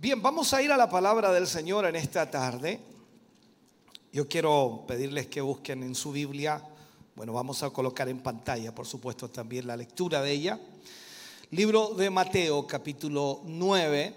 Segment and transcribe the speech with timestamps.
[0.00, 2.78] Bien, vamos a ir a la palabra del Señor en esta tarde.
[4.12, 6.62] Yo quiero pedirles que busquen en su Biblia,
[7.16, 10.60] bueno, vamos a colocar en pantalla, por supuesto, también la lectura de ella.
[11.50, 14.14] Libro de Mateo, capítulo 9,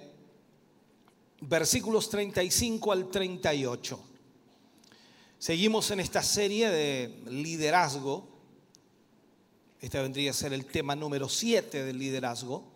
[1.42, 4.00] versículos 35 al 38.
[5.40, 8.28] Seguimos en esta serie de liderazgo.
[9.80, 12.71] Este vendría a ser el tema número 7 del liderazgo.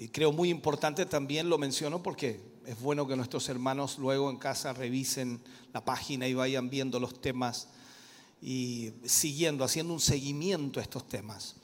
[0.00, 4.36] Y creo muy importante también lo menciono porque es bueno que nuestros hermanos luego en
[4.36, 5.40] casa revisen
[5.72, 7.66] la página y vayan viendo los temas
[8.40, 11.56] y siguiendo, haciendo un seguimiento a estos temas.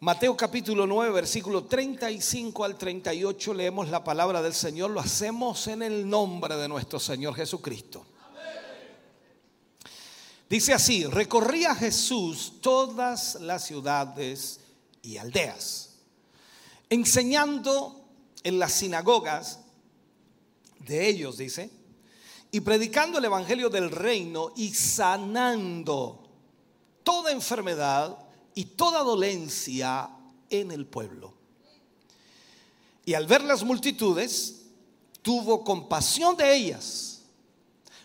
[0.00, 5.82] Mateo capítulo 9, versículo 35 al 38, leemos la palabra del Señor, lo hacemos en
[5.82, 8.04] el nombre de nuestro Señor Jesucristo.
[10.50, 14.60] Dice así, recorría Jesús todas las ciudades
[15.00, 15.87] y aldeas
[16.90, 18.04] enseñando
[18.42, 19.60] en las sinagogas
[20.80, 21.70] de ellos, dice,
[22.50, 26.28] y predicando el Evangelio del reino y sanando
[27.02, 28.18] toda enfermedad
[28.54, 30.10] y toda dolencia
[30.48, 31.34] en el pueblo.
[33.04, 34.62] Y al ver las multitudes,
[35.22, 37.22] tuvo compasión de ellas,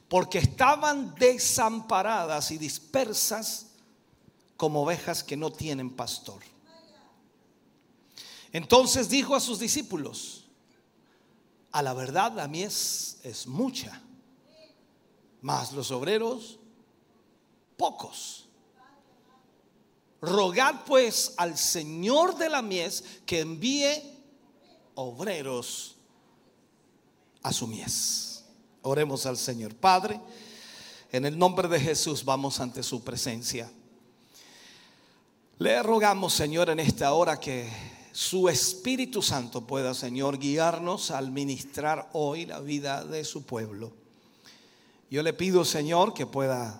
[0.07, 3.67] porque estaban desamparadas y dispersas
[4.57, 6.52] como ovejas que no tienen pastor.
[8.53, 10.45] Entonces dijo a sus discípulos,
[11.71, 13.99] a la verdad la mies es mucha,
[15.41, 16.59] mas los obreros
[17.75, 18.47] pocos.
[20.21, 24.01] Rogad pues al Señor de la mies que envíe
[24.93, 25.95] obreros
[27.41, 28.45] a su mies.
[28.83, 29.75] Oremos al Señor.
[29.75, 30.21] Padre,
[31.11, 33.69] en el nombre de Jesús vamos ante su presencia.
[35.57, 37.67] Le rogamos, Señor, en esta hora que
[38.13, 43.91] su Espíritu Santo pueda, Señor, guiarnos al ministrar hoy la vida de su pueblo.
[45.09, 46.79] Yo le pido, Señor, que pueda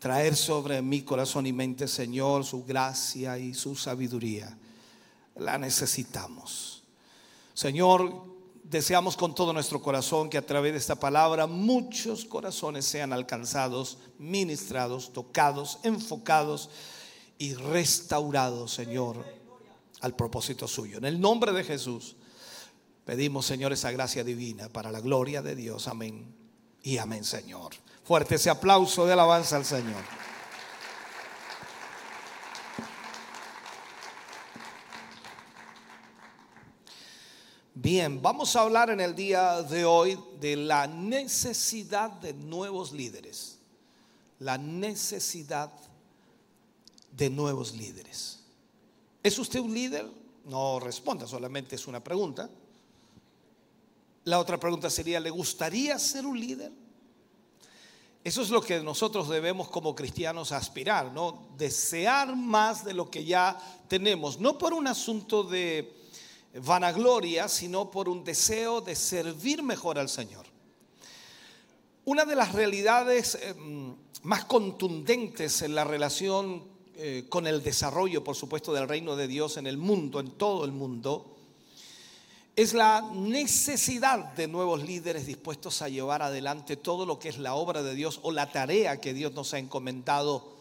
[0.00, 4.58] traer sobre mi corazón y mente, Señor, su gracia y su sabiduría.
[5.36, 6.82] La necesitamos.
[7.54, 8.24] Señor,
[8.64, 13.98] deseamos con todo nuestro corazón que a través de esta palabra muchos corazones sean alcanzados,
[14.18, 16.68] ministrados, tocados, enfocados
[17.38, 19.38] y restaurados, Señor
[20.00, 20.98] al propósito suyo.
[20.98, 22.16] En el nombre de Jesús
[23.04, 25.88] pedimos, Señor, esa gracia divina para la gloria de Dios.
[25.88, 26.34] Amén.
[26.82, 27.72] Y amén, Señor.
[28.04, 30.02] Fuerte ese aplauso de alabanza al Señor.
[37.74, 43.58] Bien, vamos a hablar en el día de hoy de la necesidad de nuevos líderes.
[44.40, 45.70] La necesidad
[47.12, 48.37] de nuevos líderes.
[49.22, 50.06] ¿Es usted un líder?
[50.44, 52.48] No responda, solamente es una pregunta.
[54.24, 56.72] La otra pregunta sería, ¿le gustaría ser un líder?
[58.24, 61.48] Eso es lo que nosotros debemos como cristianos aspirar, ¿no?
[61.56, 63.58] Desear más de lo que ya
[63.88, 65.94] tenemos, no por un asunto de
[66.62, 70.46] vanagloria, sino por un deseo de servir mejor al Señor.
[72.04, 76.64] Una de las realidades em, más contundentes en la relación
[77.00, 80.64] eh, con el desarrollo, por supuesto, del reino de Dios en el mundo, en todo
[80.64, 81.36] el mundo,
[82.56, 87.54] es la necesidad de nuevos líderes dispuestos a llevar adelante todo lo que es la
[87.54, 90.56] obra de Dios o la tarea que Dios nos ha encomendado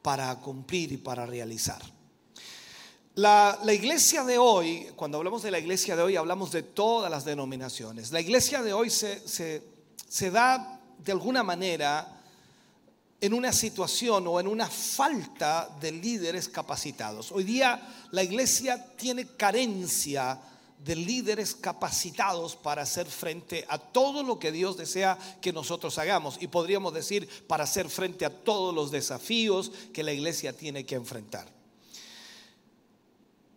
[0.00, 1.82] para cumplir y para realizar.
[3.16, 7.26] La, iglesia de hoy, cuando hablamos de la iglesia de hoy, hablamos de todas las
[7.26, 8.10] denominaciones.
[8.10, 12.23] La iglesia de hoy se, se da de alguna manera
[13.24, 17.32] en una situación o en una falta de líderes capacitados.
[17.32, 17.80] Hoy día
[18.10, 20.38] la iglesia tiene carencia
[20.84, 26.36] de líderes capacitados para hacer frente a todo lo que Dios desea que nosotros hagamos
[26.38, 30.96] y podríamos decir para hacer frente a todos los desafíos que la iglesia tiene que
[30.96, 31.50] enfrentar.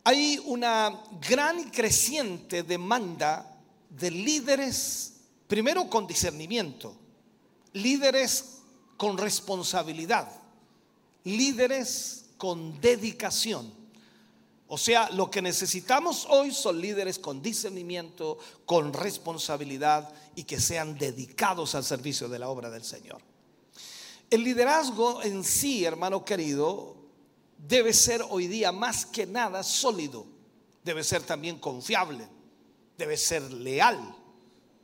[0.06, 0.98] Hay una
[1.28, 3.60] gran y creciente demanda
[3.90, 5.16] de líderes,
[5.46, 6.96] primero con discernimiento,
[7.74, 8.56] líderes
[8.98, 10.30] con responsabilidad,
[11.24, 13.72] líderes con dedicación,
[14.70, 20.98] O sea, lo que necesitamos hoy son líderes con discernimiento, con responsabilidad y que sean
[20.98, 23.22] dedicados al servicio de la obra del Señor.
[24.30, 26.98] El liderazgo en sí, hermano querido,
[27.58, 30.26] debe ser hoy día más que nada sólido,
[30.84, 32.28] debe ser también confiable,
[32.98, 34.16] debe ser leal,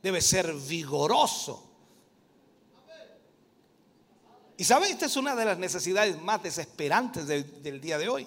[0.02, 1.63] debe ser vigoroso.
[4.56, 8.26] Y sabe, esta es una de las necesidades más desesperantes del día de hoy.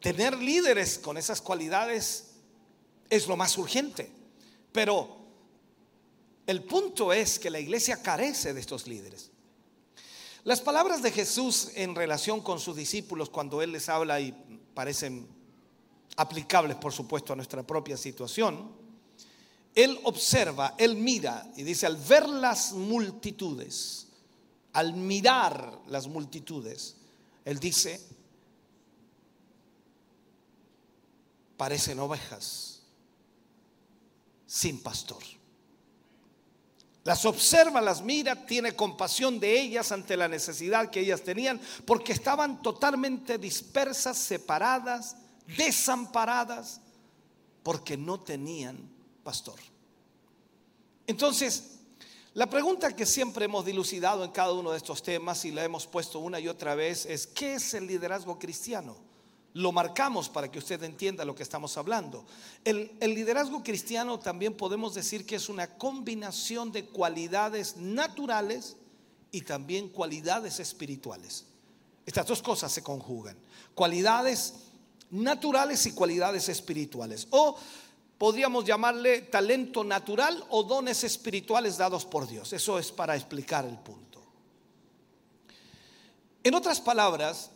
[0.00, 2.32] Tener líderes con esas cualidades
[3.08, 4.10] es lo más urgente.
[4.72, 5.16] Pero
[6.46, 9.30] el punto es que la iglesia carece de estos líderes.
[10.44, 14.32] Las palabras de Jesús en relación con sus discípulos cuando Él les habla y
[14.74, 15.28] parecen
[16.16, 18.72] aplicables, por supuesto, a nuestra propia situación,
[19.74, 24.08] Él observa, Él mira y dice, al ver las multitudes,
[24.72, 26.96] al mirar las multitudes,
[27.44, 28.00] Él dice,
[31.56, 32.82] parecen ovejas
[34.46, 35.22] sin pastor.
[37.04, 42.12] Las observa, las mira, tiene compasión de ellas ante la necesidad que ellas tenían, porque
[42.12, 45.16] estaban totalmente dispersas, separadas,
[45.56, 46.80] desamparadas,
[47.62, 48.78] porque no tenían
[49.24, 49.58] pastor.
[51.06, 51.71] Entonces,
[52.34, 55.86] la pregunta que siempre hemos dilucidado en cada uno de estos temas y la hemos
[55.86, 58.96] puesto una y otra vez es, ¿qué es el liderazgo cristiano?
[59.52, 62.24] Lo marcamos para que usted entienda lo que estamos hablando.
[62.64, 68.76] El, liderazgo cristiano también podemos decir que es una combinación de cualidades naturales
[69.30, 71.44] y también cualidades espirituales.
[72.06, 73.36] Estas dos cosas se conjugan.
[73.74, 74.54] Cualidades
[75.10, 77.28] naturales y cualidades espirituales.
[77.30, 77.58] O
[78.22, 82.52] podríamos llamarle talento natural o dones espirituales dados por Dios.
[82.52, 84.22] Eso es para explicar el punto.
[86.44, 87.50] En otras palabras,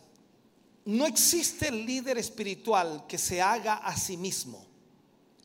[0.83, 4.67] no existe líder espiritual que se haga a sí mismo.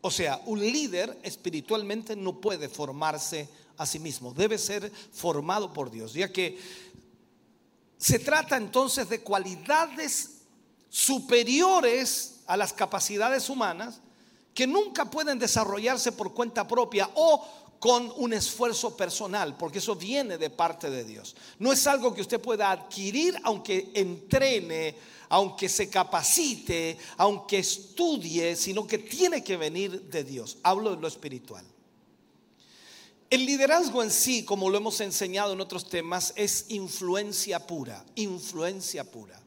[0.00, 5.92] O sea, un líder espiritualmente no puede formarse a sí mismo, debe ser formado por
[5.92, 6.58] Dios, ya que
[7.96, 10.38] se trata entonces de cualidades
[10.88, 14.00] superiores a las capacidades humanas
[14.54, 17.44] que nunca pueden desarrollarse por cuenta propia o
[17.78, 21.34] con un esfuerzo personal, porque eso viene de parte de Dios.
[21.58, 24.94] No es algo que usted pueda adquirir aunque entrene
[25.32, 30.58] aunque se capacite, aunque estudie, sino que tiene que venir de Dios.
[30.62, 31.64] Hablo de lo espiritual.
[33.30, 39.10] El liderazgo en sí, como lo hemos enseñado en otros temas, es influencia pura, influencia
[39.10, 39.40] pura.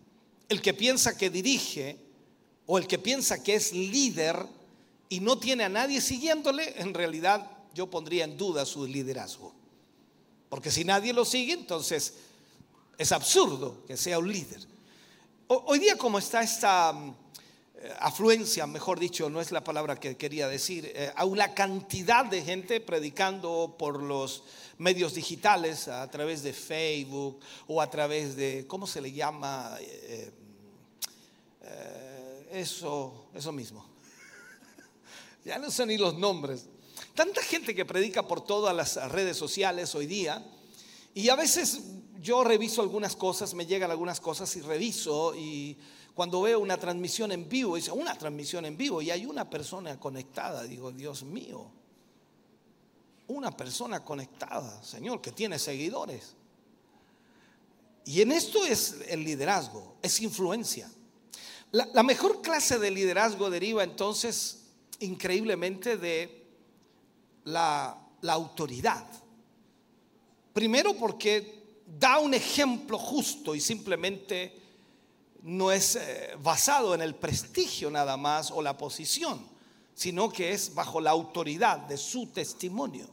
[0.50, 2.00] El que piensa que dirige
[2.66, 4.44] o el que piensa que es líder
[5.10, 9.54] y no tiene a nadie siguiéndole, en realidad yo pondría en duda su liderazgo.
[10.50, 12.13] Porque si nadie lo sigue, entonces
[12.98, 14.62] es absurdo que sea un líder.
[15.48, 17.16] Hoy día como está esta mm,
[17.78, 22.25] eh, afluencia, mejor dicho, no es la palabra que quería decir, eh, a una cantidad
[22.25, 24.44] de gente predicando por los
[24.78, 29.78] medios digitales, a través de Facebook o a través de, ¿cómo se le llama?
[29.81, 30.31] Eh,
[32.51, 33.95] eso, eso mismo.
[35.46, 36.66] Ya no sé ni los nombres.
[37.14, 40.46] Tanta gente que predica por todas las redes sociales hoy día
[41.14, 41.82] y a veces
[42.22, 45.78] yo reviso algunas cosas, me llegan algunas cosas y reviso y
[46.14, 50.00] cuando veo una transmisión en vivo, dice, una transmisión en vivo y hay una persona
[50.00, 51.70] conectada, digo, Dios mío,
[53.28, 56.36] una persona conectada, Señor, que tiene seguidores.
[58.06, 60.90] Y en esto es el liderazgo, es influencia.
[61.72, 64.64] La, mejor clase de liderazgo deriva entonces
[65.00, 66.46] increíblemente de
[67.46, 67.98] la
[68.28, 69.06] autoridad.
[70.54, 74.66] Primero porque da un ejemplo justo y simplemente
[75.44, 79.46] no es eh, basado en el prestigio nada más o la posición,
[79.94, 83.08] sino que es bajo la autoridad de su testimonio.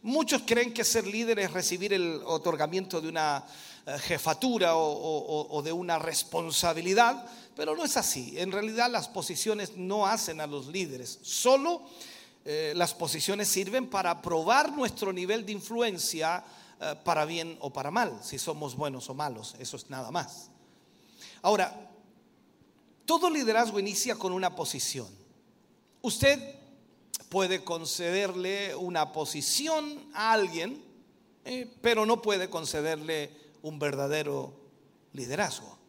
[0.00, 3.44] Muchos creen que ser líder es recibir el otorgamiento de una
[3.84, 8.34] eh, jefatura o, de una responsabilidad, pero no es así.
[8.38, 11.82] En realidad las posiciones no hacen a los líderes, solo
[12.44, 16.44] eh, las posiciones sirven para probar nuestro nivel de influencia
[16.80, 20.50] eh, para bien o para mal, si somos buenos o malos, eso es nada más.
[21.42, 21.90] Ahora,
[23.04, 25.08] todo liderazgo inicia con una posición.
[26.00, 26.56] Usted
[27.28, 30.82] puede concederle una posición a alguien,
[31.44, 33.30] eh, pero no puede concederle
[33.62, 34.52] un verdadero
[35.12, 35.81] liderazgo.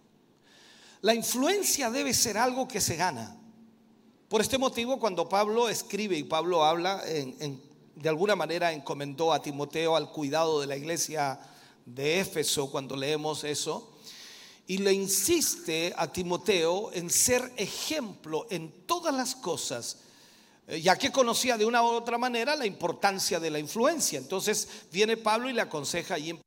[1.03, 3.37] La influencia debe ser algo que se gana.
[4.29, 9.97] Por este motivo, cuando Pablo escribe y Pablo habla, de alguna manera encomendó a Timoteo
[9.97, 11.41] al cuidado de la iglesia
[11.85, 13.97] de Éfeso, cuando leemos eso,
[14.65, 19.97] y le insiste a Timoteo en ser ejemplo en todas las cosas,
[20.67, 24.19] eh, ya que conocía de una u otra manera la importancia de la influencia.
[24.19, 26.41] Entonces viene Pablo y le aconseja ahí en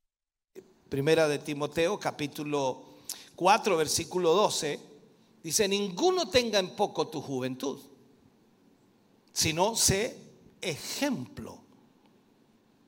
[0.88, 2.95] Primera de Timoteo, capítulo
[3.36, 4.80] 4, versículo 12,
[5.42, 7.78] dice, ninguno tenga en poco tu juventud,
[9.32, 10.18] sino sé
[10.60, 11.60] ejemplo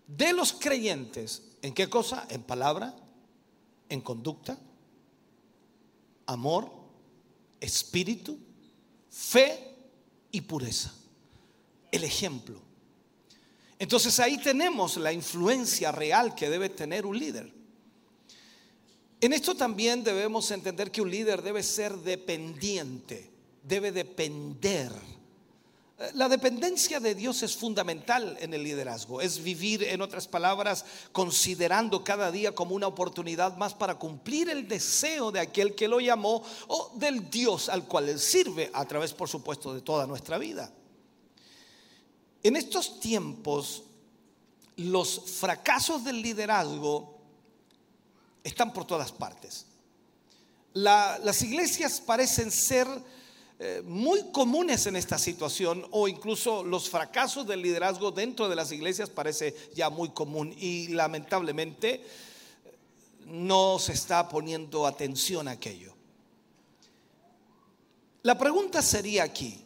[0.06, 1.42] de los creyentes.
[1.62, 2.26] ¿En qué cosa?
[2.30, 2.96] En palabra,
[3.88, 4.58] en conducta,
[6.26, 6.70] amor,
[7.60, 8.38] espíritu,
[9.10, 9.76] fe
[10.32, 10.94] y pureza.
[11.92, 12.60] El ejemplo.
[13.78, 17.57] Entonces ahí tenemos la influencia real que debe tener un líder.
[19.20, 23.30] En esto también debemos entender que un líder debe ser dependiente,
[23.62, 24.92] debe depender
[26.14, 29.20] la dependencia de Dios es fundamental en el liderazgo.
[29.20, 34.68] Es vivir, en otras palabras, considerando cada día como una oportunidad más para cumplir el
[34.68, 39.12] deseo de aquel que lo llamó o del Dios al cual él sirve, a través,
[39.12, 40.72] por supuesto, de toda nuestra vida.
[42.44, 43.82] En estos tiempos,
[44.76, 47.17] los fracasos del liderazgo
[48.48, 49.66] están por todas partes.
[50.74, 52.86] las iglesias parecen ser
[53.60, 58.70] eh, muy comunes en esta situación o incluso los fracasos del liderazgo dentro de las
[58.70, 62.04] iglesias parece ya muy común y lamentablemente
[63.26, 65.92] no se está poniendo atención a aquello.
[68.22, 69.60] La pregunta sería aquí,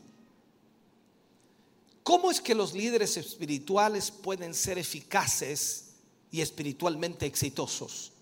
[2.02, 5.96] ¿cómo es que los líderes espirituales pueden ser eficaces
[6.30, 8.12] y espiritualmente exitosos?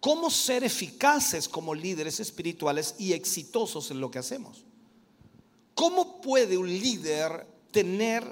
[0.00, 4.64] Cómo ser eficaces como líderes espirituales y exitosos en lo que hacemos.
[5.74, 8.24] ¿Cómo puede un líder tener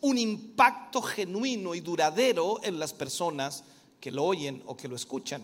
[0.00, 3.64] un impacto genuino y duradero en las personas
[4.00, 5.42] que lo oyen o que lo escuchan?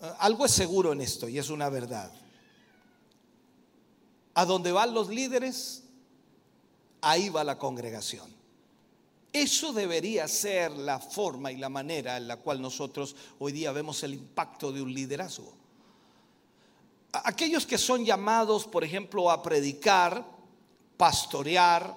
[0.00, 2.12] Eh, algo es seguro en esto y es una verdad.
[4.34, 5.84] A donde van los líderes,
[7.00, 8.35] ahí va la congregación.
[9.36, 14.02] Eso debería ser la forma y la manera en la cual nosotros hoy día vemos
[14.02, 15.52] el impacto de un liderazgo.
[17.12, 20.24] Aquellos que son llamados, por ejemplo, a predicar,
[20.96, 21.94] pastorear,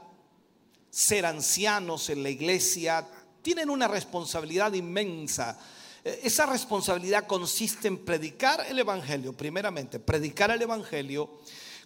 [0.90, 3.08] ser ancianos en la iglesia,
[3.42, 5.58] tienen una responsabilidad inmensa.
[6.04, 11.40] E, esa responsabilidad consiste en predicar el Evangelio, primeramente, predicar el Evangelio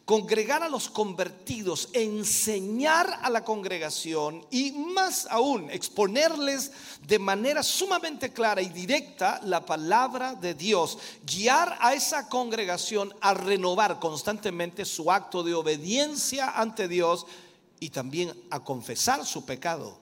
[0.06, 6.72] congregar a los convertidos, enseñar a la congregación y más aún exponerles
[7.08, 13.34] de manera sumamente clara y directa la palabra de Dios, guiar a esa congregación a
[13.34, 17.26] renovar constantemente su acto de obediencia ante Dios
[17.80, 20.00] y también a confesar su pecado.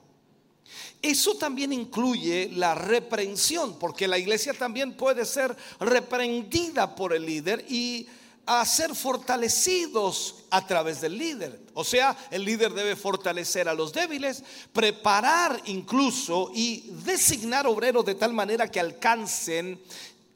[1.00, 7.64] Eso también incluye la reprensión, porque la iglesia también puede ser reprendida por el líder
[7.68, 8.06] y
[8.46, 11.60] a ser fortalecidos a través del líder.
[11.74, 18.16] O sea, el líder debe fortalecer a los débiles, preparar incluso y designar obreros de
[18.16, 19.80] tal manera que alcancen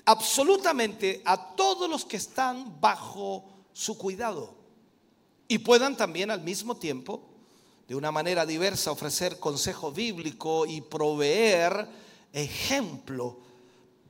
[0.04, 4.54] absolutamente a todos los que están bajo su cuidado
[5.48, 7.22] y puedan también al mismo tiempo,
[7.88, 11.88] de una manera diversa, ofrecer consejo bíblico y proveer
[12.32, 13.38] ejemplo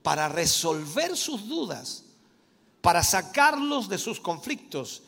[0.03, 2.06] para resolver sus dudas
[2.87, 5.03] para sacarlos de sus conflictos,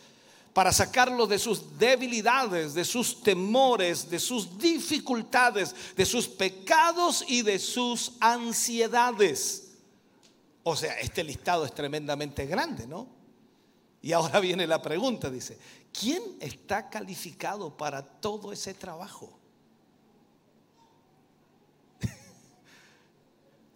[0.53, 7.43] para sacarlos de sus debilidades, de sus temores, de sus dificultades, de sus pecados y
[7.43, 9.75] de sus ansiedades.
[10.65, 13.07] O sea, este listado es tremendamente grande, ¿no?
[14.03, 15.57] Y ahora viene la pregunta, dice,
[15.93, 19.39] ¿quién está calificado para todo ese trabajo?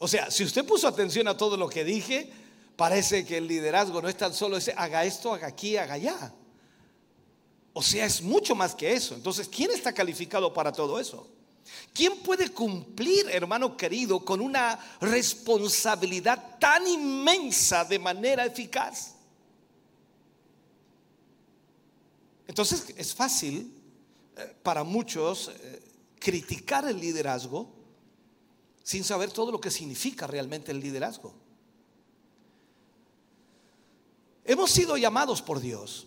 [0.01, 2.42] o sea, si usted puso atención a todo lo que dije,
[2.83, 6.35] Parece que el liderazgo no es tan solo ese, haga esto, haga aquí, haga allá.
[7.73, 9.15] O sea, es mucho más que eso.
[9.15, 11.29] Entonces, ¿quién está calificado para todo eso?
[11.95, 19.15] ¿Quién puede cumplir, hermano querido, con una responsabilidad tan inmensa de manera eficaz?
[22.49, 23.81] Entonces, es fácil
[24.37, 25.83] eh, para muchos eh,
[26.19, 27.73] criticar el liderazgo
[28.83, 31.52] sin saber todo lo que significa realmente el liderazgo.
[34.53, 36.07] Hemos sido llamados por Dios.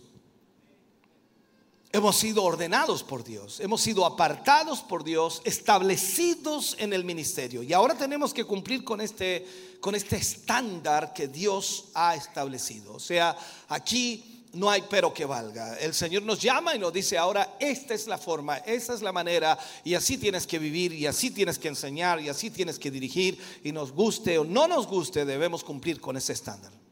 [1.90, 7.64] Hemos sido ordenados por Dios, hemos sido apartados por Dios, establecidos en el ministerio.
[7.64, 9.44] Y ahora tenemos que cumplir con este,
[9.80, 12.94] con este estándar que Dios ha establecido.
[12.94, 13.36] O sea,
[13.68, 15.76] aquí no hay pero que valga.
[15.78, 19.10] El Señor nos llama y nos dice, ahora esta es la forma, esta es la
[19.10, 22.92] manera, y así tienes que vivir, y así tienes que enseñar, y así tienes que
[22.92, 26.85] dirigir, y nos guste o no nos guste, debemos cumplir con ese estándar.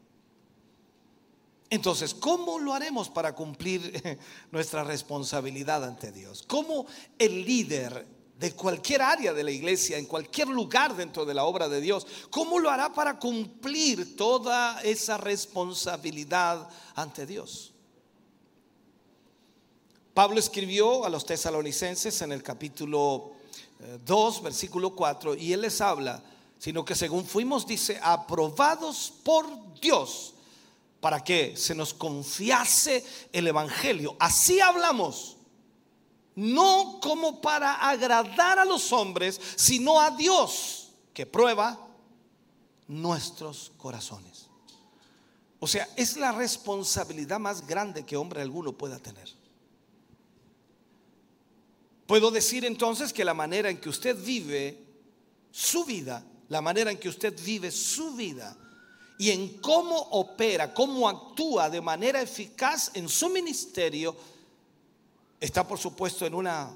[1.75, 4.17] Entonces, ¿cómo lo haremos para cumplir
[4.51, 6.43] nuestra responsabilidad ante Dios?
[6.47, 6.85] ¿Cómo
[7.19, 8.07] el líder
[8.39, 12.07] de cualquier área de la iglesia, en cualquier lugar dentro de la obra de Dios,
[12.29, 17.73] cómo lo hará para cumplir toda esa responsabilidad ante Dios?
[20.13, 23.33] Pablo escribió a los tesalonicenses en el capítulo
[24.05, 26.23] 2, eh, versículo 4, y él les habla,
[26.57, 29.45] sino que según fuimos, dice, aprobados por
[29.81, 30.34] Dios
[31.05, 34.15] para que se nos confiase el Evangelio.
[34.17, 35.37] Así hablamos,
[36.33, 41.79] no como para agradar a los hombres, sino a Dios, que prueba
[42.87, 44.47] nuestros corazones.
[45.59, 49.29] O sea, es la responsabilidad más grande que hombre alguno pueda tener.
[52.07, 54.83] Puedo decir entonces que la manera en que usted vive
[55.51, 58.57] su vida, la manera en que usted vive su vida,
[59.17, 64.15] y en cómo opera, cómo actúa de manera eficaz en su ministerio,
[65.39, 66.71] está por supuesto en una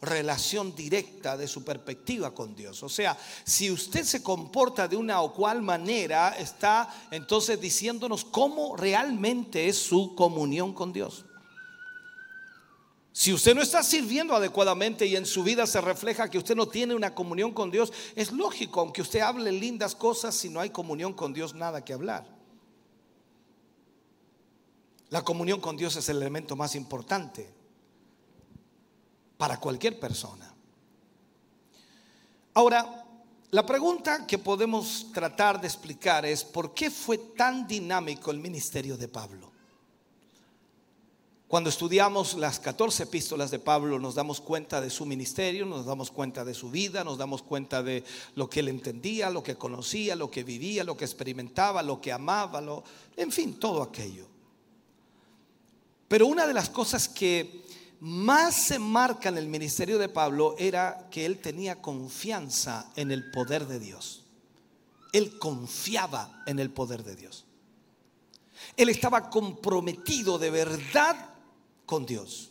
[0.00, 2.82] relación directa de su perspectiva con Dios.
[2.82, 8.76] O sea, si usted se comporta de una o cual manera, está entonces diciéndonos cómo
[8.76, 11.24] realmente es su comunión con Dios.
[13.18, 16.68] Si usted no está sirviendo adecuadamente y en su vida se refleja que usted no
[16.68, 20.70] tiene una comunión con Dios, es lógico, aunque usted hable lindas cosas, si no hay
[20.70, 22.28] comunión con Dios, nada que hablar.
[25.10, 27.52] La comunión con Dios es el elemento más importante
[29.36, 30.54] para cualquier persona.
[32.54, 33.04] Ahora,
[33.50, 38.96] la pregunta que podemos tratar de explicar es, ¿por qué fue tan dinámico el ministerio
[38.96, 39.57] de Pablo?
[41.48, 46.10] Cuando estudiamos las 14 epístolas de Pablo nos damos cuenta de su ministerio, nos damos
[46.10, 50.14] cuenta de su vida, nos damos cuenta de lo que él entendía, lo que conocía,
[50.14, 52.84] lo que vivía, lo que experimentaba, lo que amaba, lo,
[53.16, 54.26] en fin, todo aquello.
[56.06, 57.64] Pero una de las cosas que
[58.00, 63.30] más se marca en el ministerio de Pablo era que él tenía confianza en el
[63.30, 64.22] poder de Dios.
[65.14, 67.46] Él confiaba en el poder de Dios.
[68.76, 71.37] Él estaba comprometido de verdad
[71.88, 72.50] con Dios.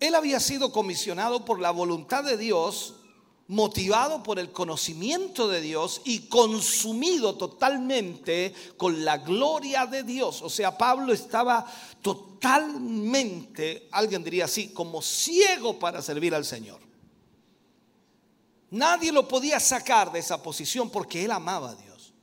[0.00, 2.94] Él había sido comisionado por la voluntad de Dios,
[3.46, 10.40] motivado por el conocimiento de Dios y consumido totalmente con la gloria de Dios.
[10.40, 11.66] O sea, Pablo estaba
[12.00, 16.80] totalmente, alguien diría así, como ciego para servir al Señor.
[18.70, 22.14] Nadie lo podía sacar de esa posición porque él amaba a Dios.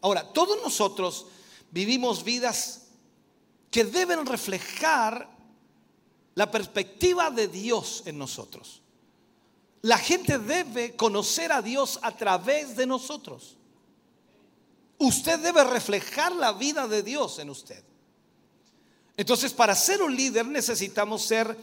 [0.00, 1.26] Ahora, todos nosotros
[1.70, 2.77] vivimos vidas
[3.70, 5.28] que deben reflejar
[6.34, 8.82] la perspectiva de Dios en nosotros.
[9.82, 13.56] La gente debe conocer a Dios a través de nosotros.
[14.98, 17.82] Usted debe reflejar la vida de Dios en usted.
[19.16, 21.56] Entonces, para ser un líder necesitamos ser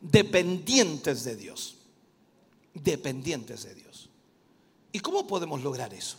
[0.00, 1.76] dependientes de Dios.
[2.74, 4.08] Dependientes de Dios.
[4.92, 6.16] ¿Y cómo podemos lograr eso?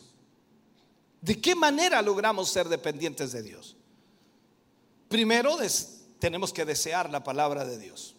[1.22, 3.78] ¿De qué manera logramos ser dependientes de Dios?
[5.13, 5.60] Primero
[6.17, 8.15] tenemos que desear la palabra de Dios.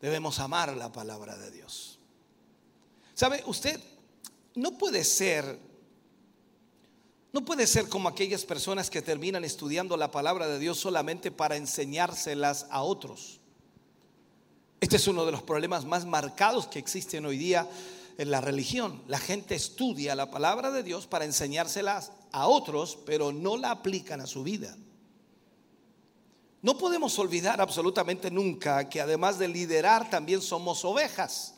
[0.00, 2.00] Debemos amar la palabra de Dios.
[3.14, 3.40] ¿Sabe?
[3.46, 3.78] Usted
[4.56, 5.60] no puede ser,
[7.32, 11.54] no puede ser como aquellas personas que terminan estudiando la palabra de Dios solamente para
[11.54, 13.38] enseñárselas a otros.
[14.80, 17.70] Este es uno de los problemas más marcados que existen hoy día
[18.18, 19.04] en la religión.
[19.06, 24.20] La gente estudia la palabra de Dios para enseñárselas a otros, pero no la aplican
[24.20, 24.76] a su vida.
[26.64, 31.52] No podemos olvidar absolutamente nunca que además de liderar también somos ovejas.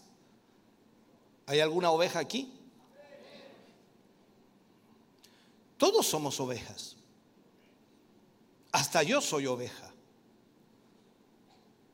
[1.47, 2.53] ¿Hay alguna oveja aquí?
[5.77, 6.97] Todos somos ovejas.
[8.73, 9.92] Hasta yo soy oveja.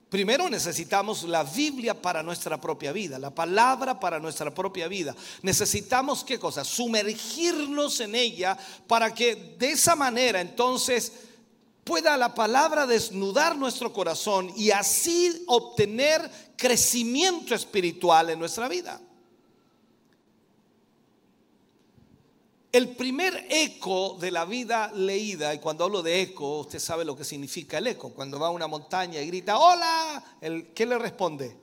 [0.08, 5.14] Primero necesitamos la Biblia para nuestra propia vida, la palabra para nuestra propia vida.
[5.42, 6.64] Necesitamos qué cosa?
[6.64, 11.12] Sumergirnos en ella para que de esa manera entonces
[11.84, 19.00] pueda la palabra desnudar nuestro corazón y así obtener crecimiento espiritual en nuestra vida.
[22.70, 27.14] El primer eco de la vida leída, y cuando hablo de eco, usted sabe lo
[27.14, 28.14] que significa el eco.
[28.14, 31.54] Cuando va a una montaña y grita, hola, el, ¿qué le responde?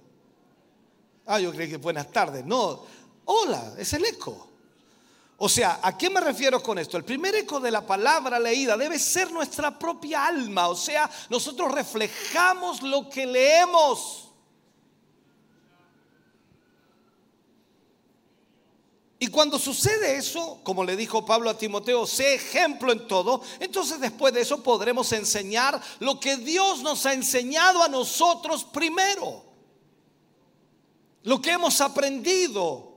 [1.25, 2.45] Ah, yo creí que buenas tardes.
[2.45, 2.83] No,
[3.25, 4.48] hola, es el eco.
[5.41, 6.97] O sea, ¿a qué me refiero con esto?
[6.97, 10.67] El primer eco de la palabra leída debe ser nuestra propia alma.
[10.67, 14.25] O sea, nosotros reflejamos lo que leemos.
[19.17, 23.99] Y cuando sucede eso, como le dijo Pablo a Timoteo, sé ejemplo en todo, entonces
[23.99, 29.45] después de eso podremos enseñar lo que Dios nos ha enseñado a nosotros primero.
[31.23, 32.88] Lo que hemos aprendido,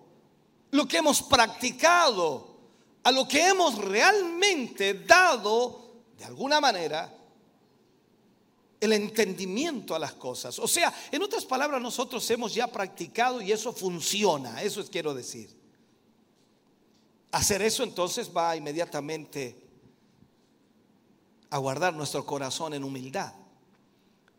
[0.73, 2.57] lo que hemos practicado,
[3.05, 7.15] a lo que hemos realmente dado, de alguna manera,
[8.81, 10.59] el entendimiento a las cosas.
[10.59, 15.15] O sea, en otras palabras, nosotros hemos ya practicado y eso funciona, eso es quiero
[15.15, 15.55] decir.
[17.31, 19.63] Hacer eso entonces va inmediatamente
[21.51, 23.35] a guardar nuestro corazón en humildad,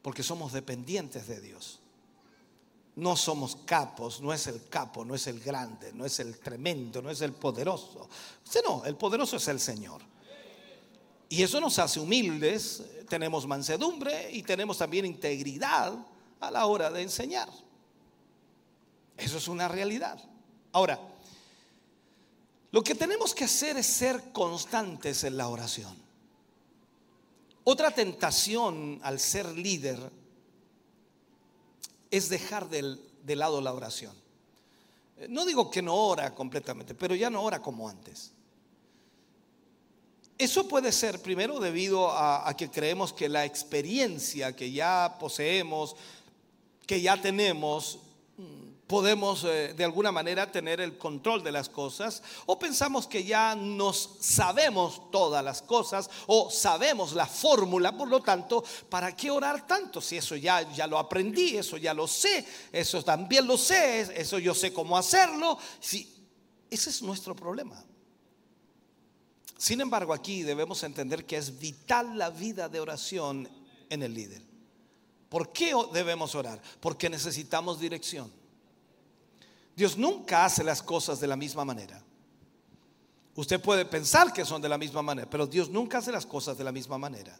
[0.01, 1.82] porque somos dependientes de Dios.
[2.95, 7.01] No somos capos, no es el capo, no es el grande, no es el tremendo,
[7.01, 8.07] no es el poderoso.
[8.67, 10.01] no, el poderoso es el Señor.
[11.29, 15.93] Y eso nos hace humildes, tenemos mansedumbre y tenemos también integridad
[16.39, 17.49] a la hora de enseñar.
[19.17, 20.19] Eso es una realidad.
[20.71, 20.99] Ahora,
[22.71, 25.95] lo que tenemos que hacer es ser constantes en la oración.
[27.63, 29.99] Otra tentación al ser líder
[32.13, 34.13] es dejar de lado la oración.
[35.29, 38.31] No digo que no ora completamente, pero ya no ora como antes.
[40.37, 45.95] Eso puede ser primero debido a, que creemos que la experiencia que ya poseemos,
[46.85, 47.97] que ya tenemos,
[48.93, 53.55] podemos eh, de alguna manera tener el control de las cosas o pensamos que ya
[53.55, 59.65] nos sabemos todas las cosas o sabemos la fórmula, por lo tanto, ¿para qué orar
[59.65, 59.99] tanto?
[59.99, 64.37] Si eso ya, ya lo aprendí, eso ya lo sé, eso también lo sé, eso
[64.37, 65.57] yo sé cómo hacerlo.
[65.79, 66.07] Si,
[66.69, 67.83] ese es nuestro problema.
[69.57, 73.49] Sin embargo, aquí debemos entender que es vital la vida de oración
[73.89, 74.43] en el líder.
[75.29, 76.61] ¿Por qué debemos orar?
[76.79, 78.42] Porque necesitamos dirección.
[79.75, 82.01] Dios nunca hace las cosas de la misma manera.
[83.35, 86.57] Usted puede pensar que son de la misma manera, pero Dios nunca hace las cosas
[86.57, 87.37] de la misma manera.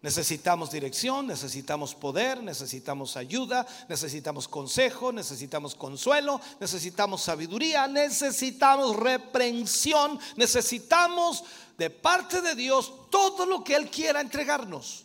[0.00, 11.44] Necesitamos dirección, necesitamos poder, necesitamos ayuda, necesitamos consejo, necesitamos consuelo, necesitamos sabiduría, necesitamos reprensión, necesitamos
[11.78, 15.04] de parte de Dios todo lo que Él quiera entregarnos.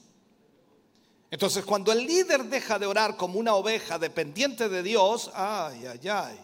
[1.32, 6.08] Entonces cuando el líder deja de orar como una oveja dependiente de Dios, ay, ay,
[6.08, 6.40] ay,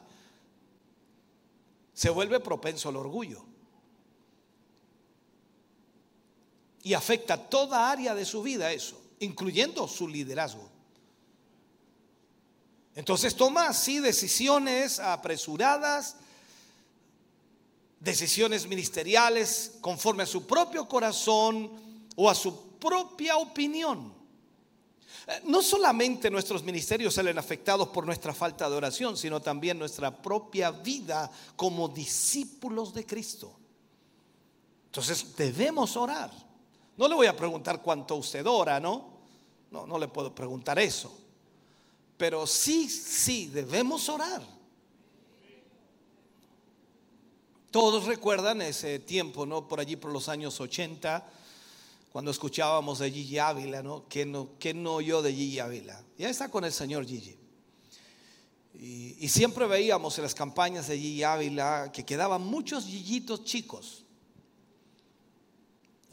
[1.94, 3.46] se vuelve propenso al orgullo.
[6.86, 10.70] y afecta toda área de su vida eso, incluyendo su liderazgo.
[12.94, 16.18] Entonces toma así decisiones apresuradas,
[18.00, 21.72] decisiones ministeriales conforme a su propio corazón
[22.16, 24.15] o a su propia opinión.
[25.28, 30.16] Eh, no solamente nuestros ministerios salen afectados por nuestra falta de oración, sino también nuestra
[30.16, 33.56] propia vida como discípulos de Cristo.
[34.88, 36.32] Entonces debemos orar.
[36.98, 39.16] No le voy a preguntar cuánto usted ora, ¿no?
[39.72, 41.18] No, no le puedo preguntar eso.
[42.18, 44.42] Pero sí, sí, debemos orar.
[47.72, 49.68] Todos recuerdan ese tiempo, ¿no?
[49.68, 51.28] Por allí por los años 80,
[52.16, 54.06] cuando escuchábamos de Gigi Ávila, ¿no?
[54.08, 56.02] ¿Quién no, no oyó de Gigi Ávila?
[56.18, 57.38] Ya está con el señor Gigi.
[58.74, 64.06] Y, y, siempre veíamos en las campañas de Gigi Ávila que quedaban muchos Gigitos chicos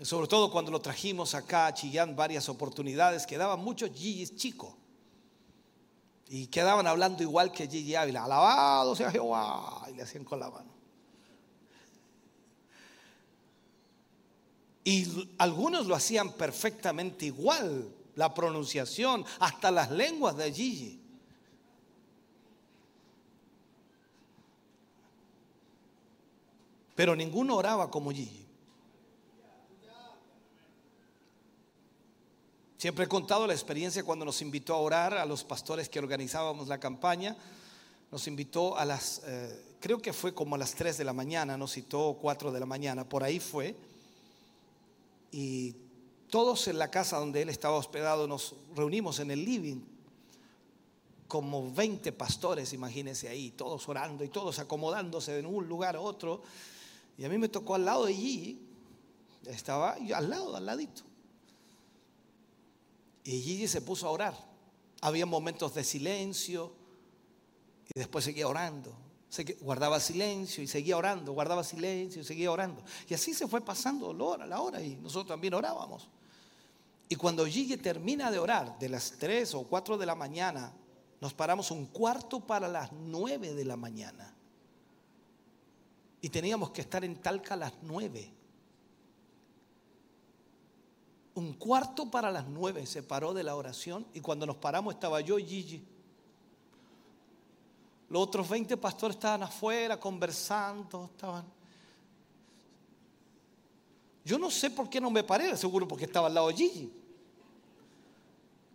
[0.03, 4.75] sobre todo cuando lo trajimos acá a Chillán varias oportunidades, quedaban muchos Gigi chicos.
[6.27, 10.51] Y quedaban hablando igual que Gigi Ávila, alabado sea Jehová, y le hacían con la
[10.51, 10.82] mano.
[14.85, 21.01] Y algunos lo hacían perfectamente igual, la pronunciación, hasta las lenguas de Gigi.
[26.95, 28.42] Pero ninguno oraba como Gigi.
[32.77, 36.66] Siempre he contado la experiencia cuando nos invitó a orar a los pastores que organizábamos
[36.66, 37.37] la campaña.
[38.11, 41.57] Nos invitó a las, eh, creo que fue como a las 3 de la mañana,
[41.57, 43.77] nos citó 4 de la mañana, por ahí fue.
[45.33, 45.75] Y
[46.31, 49.81] todos en la casa donde él estaba hospedado nos reunimos en el living,
[51.27, 56.42] como 20 pastores, imagínense ahí, todos orando y todos acomodándose de un lugar a otro.
[57.16, 58.61] Y a mí me tocó al lado de allí,
[59.47, 61.03] estaba al lado, al ladito.
[63.25, 64.53] Y Gigi se puso a orar.
[65.01, 66.73] Había momentos de silencio
[67.95, 68.92] y después seguía orando.
[69.61, 72.85] Guardaba silencio y seguía orando, guardaba silencio y seguía orando.
[73.09, 76.09] Y así se fue pasando la hora, la hora y nosotros también orábamos.
[77.09, 80.73] Y cuando Gigi termina de orar, de las 3 o 4 de la mañana,
[81.21, 84.35] nos paramos un cuarto para las 9 de la mañana.
[86.21, 88.33] Y teníamos que estar en Talca a las nueve.
[91.35, 95.21] Un cuarto para las nueve se paró de la oración y cuando nos paramos estaba
[95.21, 95.92] yo y Gigi.
[98.12, 101.51] Los otros 20 pastores estaban afuera conversando, estaban...
[104.22, 106.92] Yo no sé por qué no me paré, seguro porque estaba al lado de Gigi.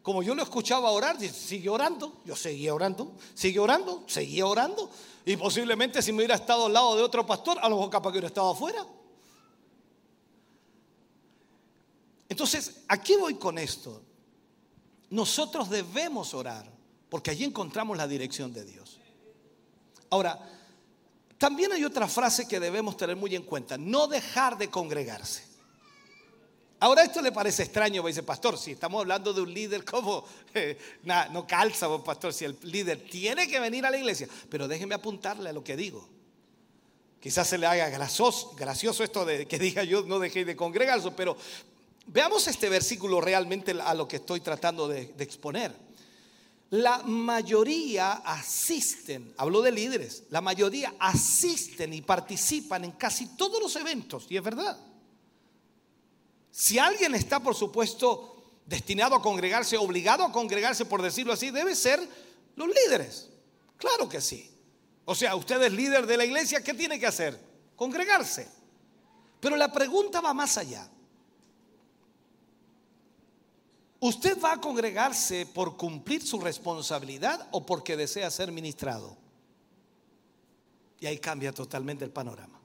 [0.02, 4.90] Como yo lo escuchaba orar, sigue orando, yo seguía orando, sigue orando, seguía orando.
[5.24, 8.10] Y posiblemente si me hubiera estado al lado de otro pastor, a lo mejor capaz
[8.10, 8.88] que hubiera estado afuera.
[12.28, 14.02] Entonces, ¿a qué voy con esto?
[15.12, 16.68] Nosotros debemos orar,
[17.08, 18.97] porque allí encontramos la dirección de Dios.
[20.10, 20.40] Ahora,
[21.38, 25.46] también hay otra frase que debemos tener muy en cuenta, no dejar de congregarse.
[26.80, 30.78] Ahora esto le parece extraño, dice pastor, si estamos hablando de un líder como, eh,
[31.32, 35.50] no calza, pastor, si el líder tiene que venir a la iglesia, pero déjeme apuntarle
[35.50, 36.08] a lo que digo.
[37.20, 41.36] Quizás se le haga gracioso, esto de que diga yo no dejé de congregarse, pero
[42.06, 45.87] veamos este versículo realmente a lo que estoy tratando de exponer.
[46.70, 53.76] La mayoría asisten, hablo de líderes, la mayoría asisten y participan en casi todos los
[53.78, 54.78] eventos, y es verdad.
[56.52, 61.74] Si alguien está, por supuesto, destinado a congregarse, obligado a congregarse, por decirlo así, debe
[61.74, 62.06] ser
[62.56, 63.30] los líderes.
[63.78, 64.52] Claro que sí.
[65.06, 67.40] O sea, usted es líder de la iglesia, ¿qué tiene que hacer?
[67.78, 68.50] Congregarse.
[69.40, 70.90] Pero la pregunta va más allá.
[74.00, 79.18] ¿Usted va a congregarse por cumplir su responsabilidad o porque desea ser ministrado?
[81.00, 82.60] Y ahí cambia totalmente el panorama.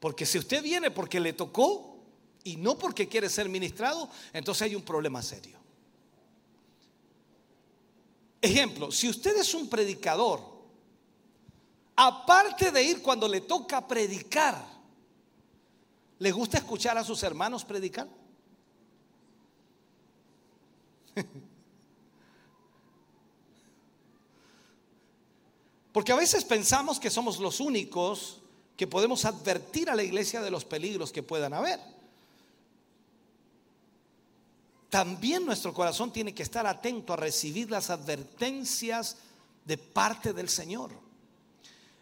[0.00, 1.94] Porque si usted viene porque le tocó,
[2.44, 5.58] y no porque quiere ser ministrado, entonces hay un problema serio.
[8.40, 10.40] Ejemplo, si usted es un predicador,
[11.96, 14.62] aparte de ir cuando le toca predicar,
[16.18, 18.06] ¿le gusta escuchar a sus hermanos predicar?
[25.92, 28.40] Porque a veces pensamos que somos los únicos
[28.76, 31.78] que podemos advertir a la iglesia de los peligros que puedan haber
[34.94, 39.16] también nuestro corazón tiene que estar atento a recibir las advertencias
[39.64, 40.92] de parte del Señor.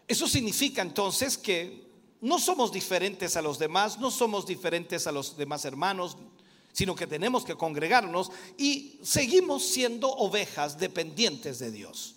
[0.07, 1.87] Eso significa entonces que
[2.21, 6.17] no somos diferentes a los demás, no somos diferentes a los demás hermanos,
[6.73, 12.15] sino que tenemos que congregarnos y seguimos siendo ovejas dependientes de Dios.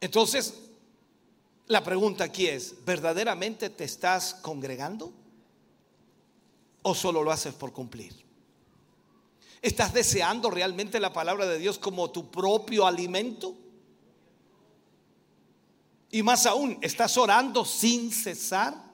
[0.00, 0.54] Entonces,
[1.66, 5.12] la pregunta aquí es, ¿verdaderamente te estás congregando?
[6.82, 8.14] ¿O solo lo haces por cumplir?
[9.60, 13.54] ¿Estás deseando realmente la palabra de Dios como tu propio alimento?
[16.10, 18.89] Y más aún, ¿estás orando sin cesar?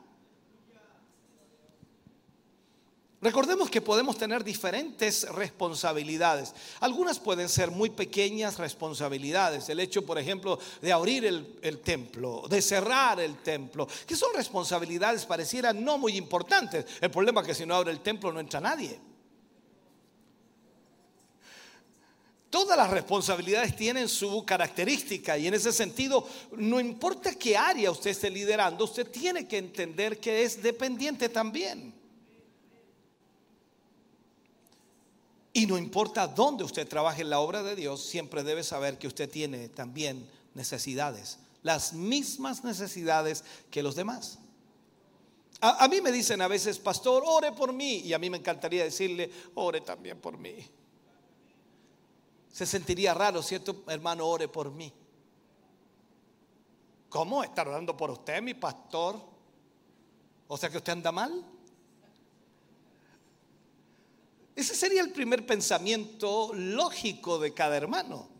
[3.22, 6.52] Recordemos que podemos tener diferentes responsabilidades.
[6.80, 9.70] Algunas pueden ser muy pequeñas responsabilidades.
[9.70, 15.24] El hecho, por ejemplo, de abrir el, templo, de cerrar el templo, que son responsabilidades
[15.24, 16.84] parecieran no muy importantes.
[17.00, 19.00] El problema es que si no abre el templo no entra nadie.
[22.50, 28.10] Todas las responsabilidades tienen su característica y en ese sentido, no importa qué área usted
[28.10, 31.95] esté liderando, usted tiene que entender que es dependiente también.
[35.56, 39.06] Y no importa dónde usted trabaje en la obra de Dios, siempre debe saber que
[39.06, 44.38] usted tiene también necesidades, las mismas necesidades que los demás.
[45.62, 48.84] A, mí me dicen a veces, pastor, ore por mí, y a mí me encantaría
[48.84, 50.56] decirle, ore también por mí.
[52.52, 53.82] Se sentiría raro, ¿cierto?
[53.88, 54.92] Hermano, ore por mí.
[57.08, 57.42] ¿Cómo?
[57.42, 59.18] ¿Estar orando por usted, mi pastor?
[60.48, 61.42] O sea que usted anda mal.
[64.56, 68.36] Ese sería el primer pensamiento lógico de cada hermano.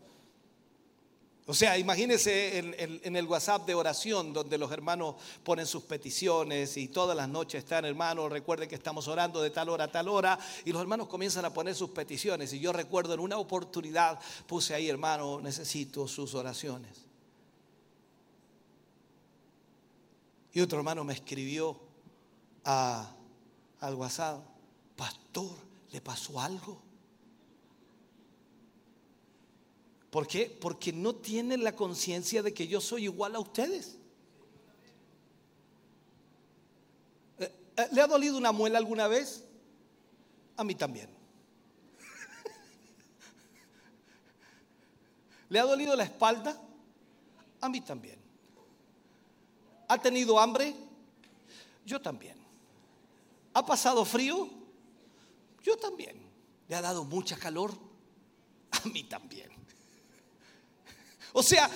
[1.49, 6.89] O sea, imagínense en, el WhatsApp de oración donde los hermanos ponen sus peticiones y
[6.89, 10.37] todas las noches están, hermanos, recuerden que estamos orando de tal hora a tal hora
[10.65, 12.51] y los hermanos comienzan a poner sus peticiones.
[12.51, 17.05] Y yo recuerdo en una oportunidad puse ahí, hermano, necesito sus oraciones.
[20.51, 21.79] Y otro hermano me escribió
[22.65, 24.41] al WhatsApp,
[24.97, 26.81] pastor, ¿le pasó algo?
[30.09, 30.57] ¿Por qué?
[30.61, 33.97] Porque no tienen la conciencia de que yo soy igual a ustedes.
[37.37, 39.43] Eh, eh, ¿Le ha dolido una muela alguna vez?
[40.55, 41.09] A mí también.
[45.49, 46.59] ¿Le ha dolido la espalda?
[47.61, 48.17] A mí también.
[49.87, 50.75] ¿Ha tenido hambre?
[51.85, 52.37] Yo también.
[53.53, 54.56] ¿Ha pasado frío?
[55.67, 56.15] Yo también.
[56.69, 57.77] ¿Le ha dado mucha calor?
[58.71, 59.49] A mí también.
[61.33, 61.69] O sea,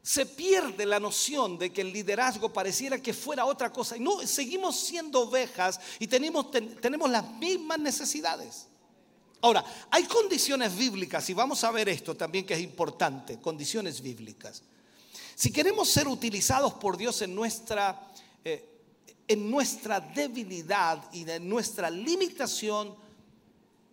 [0.00, 3.96] se pierde la noción de que el liderazgo pareciera que fuera otra cosa.
[3.96, 8.68] Y no, seguimos siendo ovejas y tenemos, tenemos las mismas necesidades.
[9.40, 14.62] Ahora, hay condiciones bíblicas, y vamos a ver esto también que es importante, condiciones bíblicas.
[15.34, 18.10] Si queremos ser utilizados por Dios en nuestra,
[18.44, 18.73] eh,
[19.26, 22.94] en nuestra debilidad y en nuestra limitación,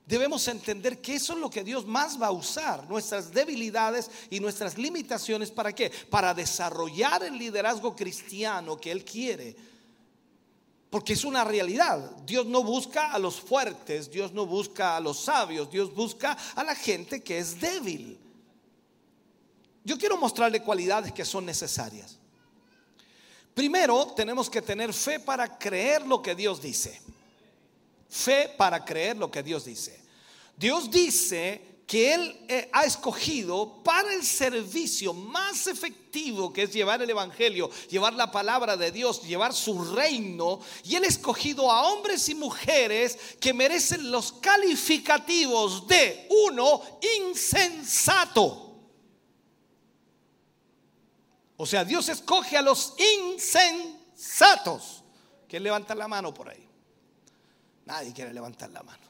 [0.06, 4.40] debemos entender que eso es lo que Dios más va a usar, nuestras debilidades y
[4.40, 5.52] nuestras limitaciones.
[5.52, 5.92] ¿Para qué?
[6.10, 9.56] Para desarrollar el liderazgo cristiano que Él quiere.
[10.90, 12.12] Porque es una realidad.
[12.26, 16.64] Dios no busca a los fuertes, Dios no busca a los sabios, Dios busca a
[16.66, 18.20] la gente que es débil.
[19.86, 22.21] Yo quiero mostrarle cualidades que son necesarias.
[23.54, 27.02] Primero, tenemos que tener fe para creer lo que Dios dice.
[28.10, 30.00] Fe para creer lo que Dios dice.
[30.56, 37.02] Dios dice que Él eh, ha escogido para el servicio más efectivo que es llevar
[37.02, 40.62] el Evangelio, llevar la palabra de Dios, llevar su reino.
[40.86, 46.82] Y Él ha escogido a hombres y mujeres que merecen los calificativos de uno
[47.20, 48.71] insensato.
[51.62, 52.96] O sea, Dios escoge a los
[53.36, 55.04] insensatos.
[55.48, 56.68] que levanta la mano por ahí?
[57.86, 59.04] Nadie quiere levantar la mano.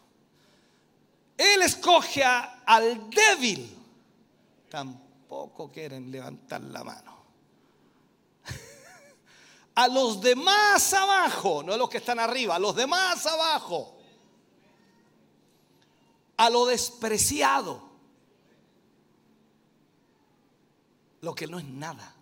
[1.38, 3.74] Él escoge al débil.
[4.70, 7.24] Tampoco quieren levantar la mano.
[9.76, 13.98] A los demás abajo, no a los que están arriba, a los demás abajo.
[16.36, 17.82] A lo despreciado.
[21.22, 22.18] Lo que no es nada.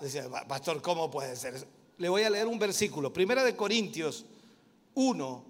[0.00, 1.66] Dice, pastor, ¿cómo puede ser?
[1.98, 3.12] Le voy a leer un versículo.
[3.12, 4.24] Primera de Corintios
[4.94, 5.44] 1,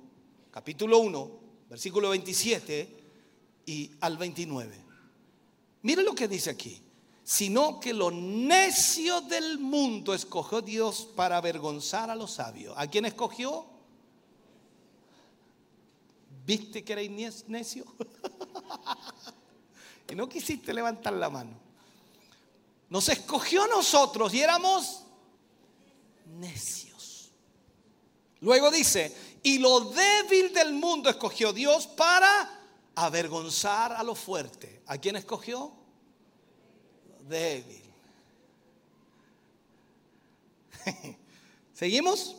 [0.51, 1.31] capítulo 1,
[1.69, 2.97] versículo 27
[3.67, 4.85] y al 29.
[5.83, 6.83] Mire lo que dice aquí.
[7.23, 12.73] Sino que lo necio del mundo escogió Dios para avergonzar a los sabios.
[12.79, 13.67] ¿A quién escogió?
[16.47, 17.85] ¿Viste que eres necio?
[20.11, 21.68] y no quisiste levantar la mano.
[22.89, 25.05] Nos escogió nosotros y éramos
[26.27, 27.31] necios.
[28.41, 32.59] Luego dice, y lo débil del mundo escogió Dios para
[32.95, 34.83] avergonzar a lo fuerte.
[34.87, 35.73] ¿A quién escogió?
[37.29, 37.83] Débil.
[41.75, 42.37] ¿Seguimos?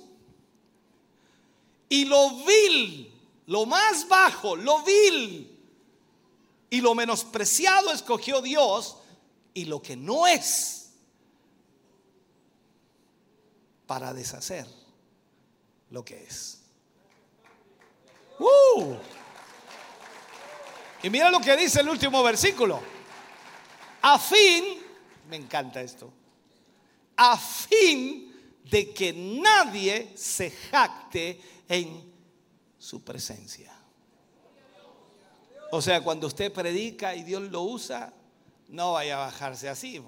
[1.90, 3.14] Y lo vil,
[3.48, 5.60] lo más bajo, lo vil
[6.70, 8.98] y lo menospreciado escogió Dios
[9.60, 10.92] y lo que no es
[13.86, 14.66] para deshacer
[15.90, 16.62] lo que es.
[18.40, 18.96] Uh.
[21.04, 22.80] Y mira lo que dice el último versículo.
[24.02, 24.82] A fin,
[25.30, 26.10] me encanta esto,
[27.18, 32.14] a fin de que nadie se jacte en
[32.78, 33.74] su presencia.
[35.72, 38.14] O sea, cuando usted predica y Dios lo usa,
[38.70, 40.02] no vaya a bajarse así.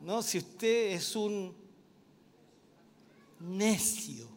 [0.00, 1.54] No, si usted es un
[3.40, 4.28] necio,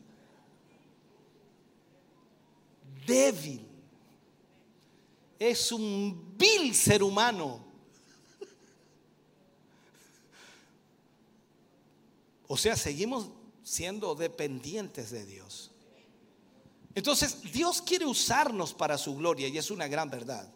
[3.05, 3.65] débil,
[5.37, 7.63] es un vil ser humano.
[12.47, 13.29] O sea, seguimos
[13.63, 15.71] siendo dependientes de Dios.
[16.93, 20.51] Entonces, Dios quiere usarnos para su gloria y es una gran verdad.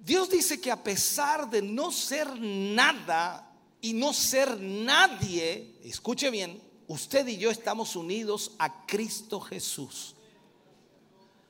[0.00, 3.46] Dios dice que a pesar de no ser nada
[3.80, 10.14] y no ser nadie, escuche bien, usted y yo estamos unidos a Cristo Jesús.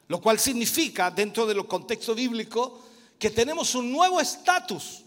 [0.09, 2.81] Lo cual significa, dentro del contexto bíblico,
[3.19, 5.03] que tenemos un nuevo estatus.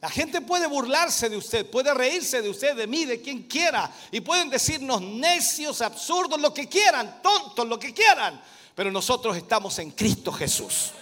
[0.00, 3.92] La gente puede burlarse de usted, puede reírse de usted, de mí, de quien quiera.
[4.10, 8.40] Y pueden decirnos necios, absurdos, lo que quieran, tontos, lo que quieran.
[8.74, 10.92] Pero nosotros estamos en Cristo Jesús.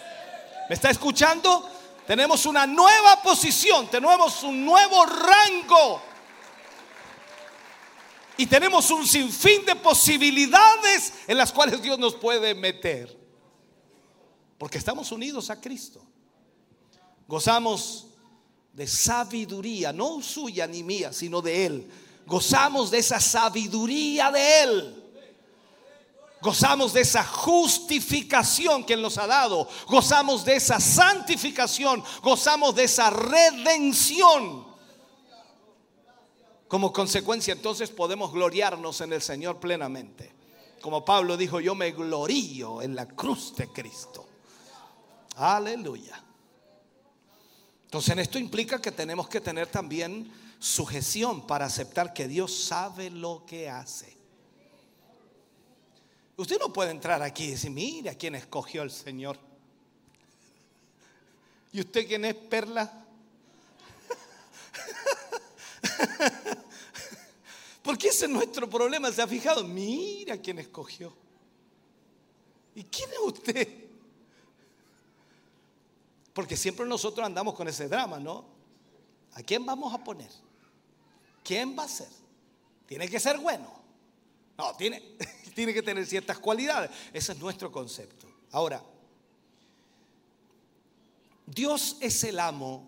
[0.68, 1.70] ¿Me está escuchando?
[2.06, 6.00] Tenemos una nueva posición, tenemos un nuevo rango
[8.36, 13.16] y tenemos un sinfín de posibilidades en las cuales Dios nos puede meter.
[14.58, 16.04] Porque estamos unidos a Cristo.
[17.26, 18.08] Gozamos
[18.72, 21.90] de sabiduría, no suya ni mía, sino de Él.
[22.26, 25.05] Gozamos de esa sabiduría de Él.
[26.40, 29.68] Gozamos de esa justificación que Él nos ha dado.
[29.88, 32.02] Gozamos de esa santificación.
[32.22, 34.66] Gozamos de esa redención.
[36.68, 40.34] Como consecuencia entonces podemos gloriarnos en el Señor plenamente.
[40.80, 44.26] Como Pablo dijo, yo me glorío en la cruz de Cristo.
[45.36, 46.22] Aleluya.
[47.84, 53.44] Entonces esto implica que tenemos que tener también sujeción para aceptar que Dios sabe lo
[53.46, 54.15] que hace.
[56.36, 59.38] Usted no puede entrar aquí y decir, mira quién escogió el Señor.
[61.72, 63.06] ¿Y usted quién es Perla?
[67.82, 69.64] Porque ese es nuestro problema, ¿se ha fijado?
[69.64, 71.14] Mira quién escogió.
[72.74, 73.68] ¿Y quién es usted?
[76.34, 78.44] Porque siempre nosotros andamos con ese drama, ¿no?
[79.32, 80.30] ¿A quién vamos a poner?
[81.42, 82.10] ¿Quién va a ser?
[82.86, 83.72] Tiene que ser bueno.
[84.58, 85.16] No, tiene,
[85.56, 86.90] tiene que tener ciertas cualidades.
[87.14, 88.28] Ese es nuestro concepto.
[88.52, 88.82] Ahora,
[91.46, 92.86] Dios es el amo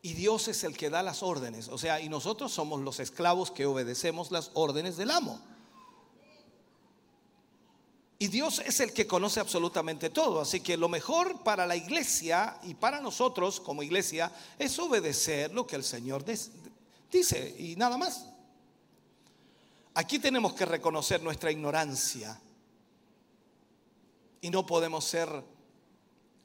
[0.00, 1.68] y Dios es el que da las órdenes.
[1.68, 5.38] O sea, y nosotros somos los esclavos que obedecemos las órdenes del amo.
[8.18, 10.40] Y Dios es el que conoce absolutamente todo.
[10.40, 15.66] Así que lo mejor para la iglesia y para nosotros como iglesia es obedecer lo
[15.66, 18.31] que el Señor dice y nada más.
[19.94, 22.40] Aquí tenemos que reconocer nuestra ignorancia
[24.40, 25.28] y no podemos ser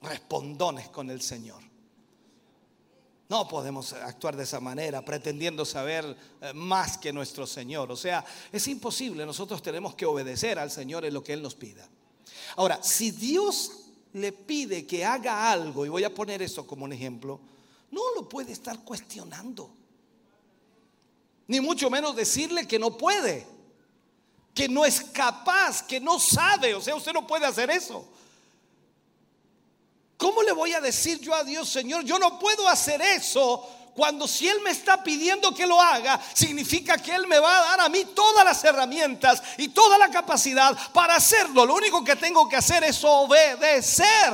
[0.02, 1.62] respondones con el Señor.
[3.30, 7.92] No podemos actuar de esa manera, pretendiendo saber eh, más que nuestro Señor.
[7.92, 9.26] O sea, es imposible.
[9.26, 11.88] Nosotros tenemos que obedecer al Señor en lo que Él nos pida.
[12.56, 16.94] Ahora, si Dios le pide que haga algo, y voy a poner eso como un
[16.94, 17.40] ejemplo,
[17.92, 19.72] no lo puede estar cuestionando.
[21.48, 23.48] Ni mucho menos decirle que no puede,
[24.54, 26.76] que no es capaz, que no sabe.
[26.76, 28.08] O sea, usted no puede hacer eso.
[30.18, 34.28] ¿Cómo le voy a decir yo a Dios, Señor, yo no puedo hacer eso cuando
[34.28, 37.82] si Él me está pidiendo que lo haga, significa que Él me va a dar
[37.82, 41.66] a mí todas las herramientas y toda la capacidad para hacerlo.
[41.66, 44.34] Lo único que tengo que hacer es obedecer.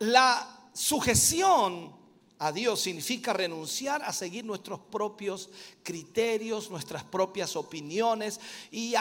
[0.00, 1.97] La sujeción
[2.38, 5.50] a Dios significa renunciar a seguir nuestros propios
[5.82, 8.94] criterios, nuestras propias opiniones y,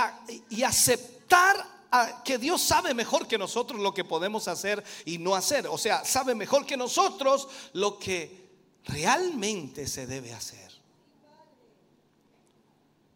[0.63, 1.77] aceptar
[2.25, 5.67] que Dios sabe mejor que nosotros lo que podemos hacer y no hacer.
[5.67, 8.47] O sea, sabe mejor que nosotros lo que
[8.85, 10.71] realmente se debe hacer.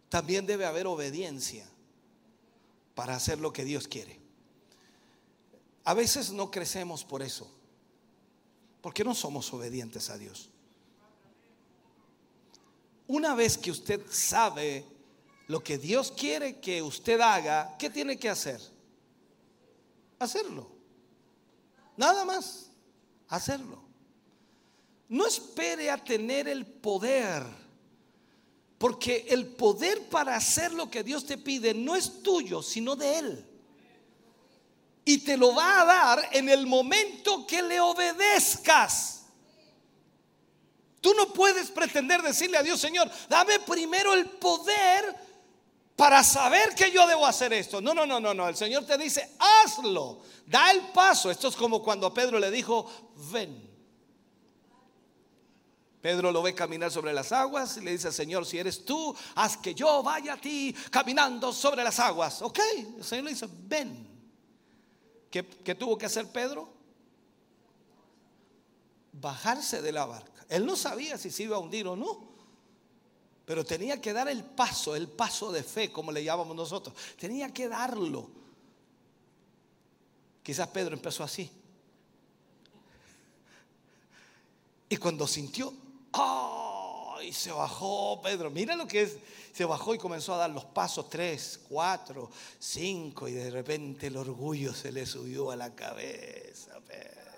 [0.10, 1.68] También debe haber obediencia
[2.94, 4.20] para hacer lo que Dios quiere.
[5.84, 7.50] A veces no crecemos por eso,
[8.82, 10.50] porque no somos obedientes a Dios.
[13.08, 14.86] Una vez que usted sabe
[15.48, 18.62] lo que Dios quiere que usted haga, ¿qué tiene que hacer?
[20.18, 20.72] Hacerlo.
[21.98, 22.72] Nada más,
[23.28, 23.84] hacerlo.
[25.10, 27.44] No espere a tener el poder,
[28.78, 33.20] porque el poder para hacer lo que Dios te pide no es tuyo, sino de
[33.20, 33.51] Él.
[35.04, 39.24] Y te lo va a dar en el momento que le obedezcas.
[41.02, 45.16] Tú no puedes pretender decirle a Dios, Señor, dame primero el poder
[45.96, 47.82] para saber que yo debo hacer esto.
[47.82, 48.48] No, no, no, no, no.
[48.48, 50.22] El Señor te dice, hazlo.
[50.46, 51.32] Da el paso.
[51.32, 52.90] Esto es como cuando Pedro le dijo,
[53.32, 53.70] ven.
[56.02, 59.58] Pedro lo ve caminar sobre las aguas y le dice, Señor, si eres tú, haz
[59.58, 62.42] que yo vaya a ti caminando sobre las aguas.
[62.42, 62.60] Ok,
[62.98, 64.11] el Señor le dice, ven.
[65.32, 66.70] ¿Qué, tuvo que hacer Pedro?
[69.14, 70.46] Bajarse de la barca.
[70.50, 72.30] Él no sabía si se iba a hundir o no.
[73.46, 76.94] Pero tenía que dar el paso, el paso de fe, como le llamamos nosotros.
[77.18, 78.30] Tenía que darlo.
[80.44, 81.50] Quizás Pedro empezó así.
[84.90, 85.74] Y cuando sintió,
[87.22, 87.34] ¡ay!
[87.34, 88.50] se bajó Pedro.
[88.50, 89.18] Mira lo que es.
[89.54, 94.18] Se bajó y comenzó a dar los pasos, tres, cuatro, cinco, y de repente el
[94.18, 96.80] orgullo se le subió a la cabeza.
[96.82, 97.32] Pedro.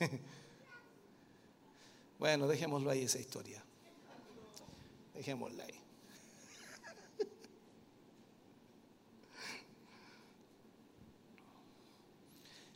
[2.18, 3.60] Bueno, dejémoslo ahí esa historia.
[5.12, 5.81] Dejémosla ahí.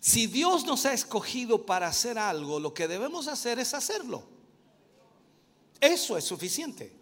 [0.07, 4.23] Si Dios nos ha escogido para hacer algo, lo que debemos hacer es hacerlo.
[5.81, 6.93] Eso es suficiente.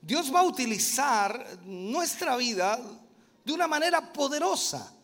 [0.00, 2.80] Dios va a utilizar nuestra vida
[3.44, 4.94] de una manera poderosa.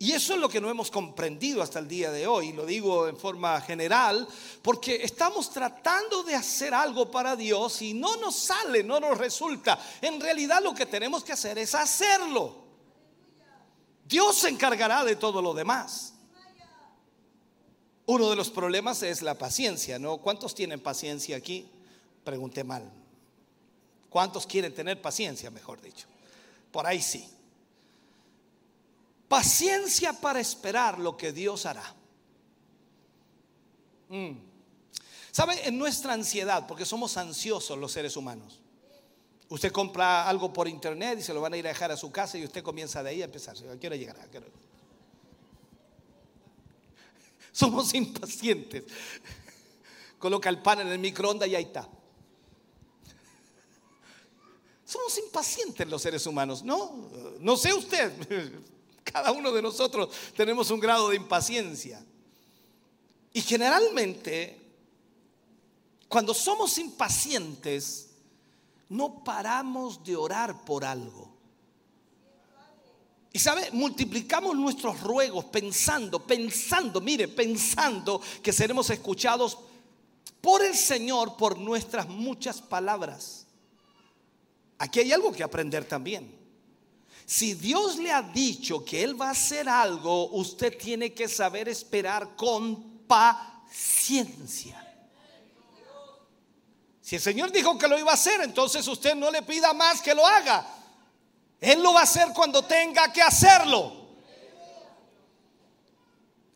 [0.00, 3.06] Y eso es lo que no hemos comprendido hasta el día de hoy, lo digo
[3.06, 4.26] en forma general,
[4.62, 9.78] porque estamos tratando de hacer algo para Dios y no nos sale, no nos resulta.
[10.00, 12.67] En realidad lo que tenemos que hacer es hacerlo.
[14.08, 16.14] Dios se encargará de todo lo demás.
[18.06, 20.16] Uno de los problemas es la paciencia, ¿no?
[20.16, 21.68] ¿Cuántos tienen paciencia aquí?
[22.24, 22.90] Pregunté mal.
[24.08, 26.06] ¿Cuántos quieren tener paciencia, mejor dicho?
[26.72, 27.28] Por ahí sí.
[29.28, 31.94] Paciencia para esperar lo que Dios hará.
[34.08, 34.38] Mm.
[35.30, 35.68] ¿Sabe?
[35.68, 38.58] En nuestra ansiedad, porque somos ansiosos los seres humanos.
[39.50, 42.12] Usted compra algo por internet y se lo van a ir a dejar a su
[42.12, 43.56] casa y usted comienza de ahí a empezar.
[43.80, 44.16] Quiero llegar.
[44.30, 44.46] Quiero...
[47.52, 48.84] Somos impacientes.
[50.18, 51.88] Coloca el pan en el microondas y ahí está.
[54.84, 57.08] Somos impacientes los seres humanos, ¿no?
[57.40, 58.12] No sé usted.
[59.04, 62.04] Cada uno de nosotros tenemos un grado de impaciencia.
[63.32, 64.60] Y generalmente,
[66.06, 68.07] cuando somos impacientes,
[68.88, 71.28] no paramos de orar por algo.
[73.32, 79.58] Y sabe, multiplicamos nuestros ruegos pensando, pensando, mire, pensando que seremos escuchados
[80.40, 83.46] por el Señor por nuestras muchas palabras.
[84.78, 86.36] Aquí hay algo que aprender también.
[87.26, 91.68] Si Dios le ha dicho que Él va a hacer algo, usted tiene que saber
[91.68, 94.87] esperar con paciencia.
[97.08, 100.02] Si el Señor dijo que lo iba a hacer, entonces usted no le pida más
[100.02, 100.66] que lo haga.
[101.58, 104.08] Él lo va a hacer cuando tenga que hacerlo.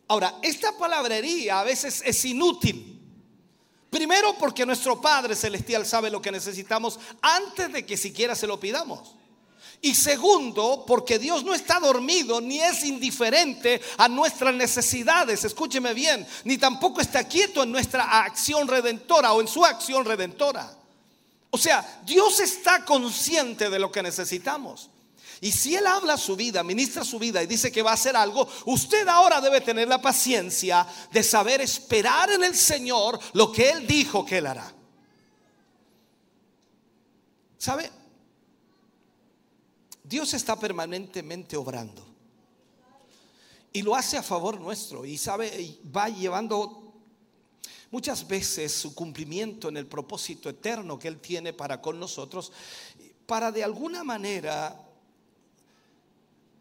[0.07, 3.01] Ahora, esta palabrería a veces es inútil.
[3.89, 8.59] Primero porque nuestro Padre Celestial sabe lo que necesitamos antes de que siquiera se lo
[8.59, 9.15] pidamos.
[9.85, 16.25] Y segundo, porque Dios no está dormido ni es indiferente a nuestras necesidades, escúcheme bien,
[16.45, 20.73] ni tampoco está quieto en nuestra acción redentora o en su acción redentora.
[21.49, 24.89] O sea, Dios está consciente de lo que necesitamos.
[25.41, 28.15] Y si Él habla su vida, ministra su vida y dice que va a hacer
[28.15, 33.71] algo, usted ahora debe tener la paciencia de saber esperar en el Señor lo que
[33.71, 34.73] Él dijo que Él hará.
[37.57, 38.02] ¿Sabe?
[40.13, 42.05] Dios está permanentemente obrando.
[43.71, 45.05] Y lo hace a favor nuestro.
[45.05, 46.93] Y sabe, va llevando
[47.89, 52.51] muchas veces su cumplimiento en el propósito eterno que Él tiene para con nosotros,
[53.25, 54.79] para de alguna manera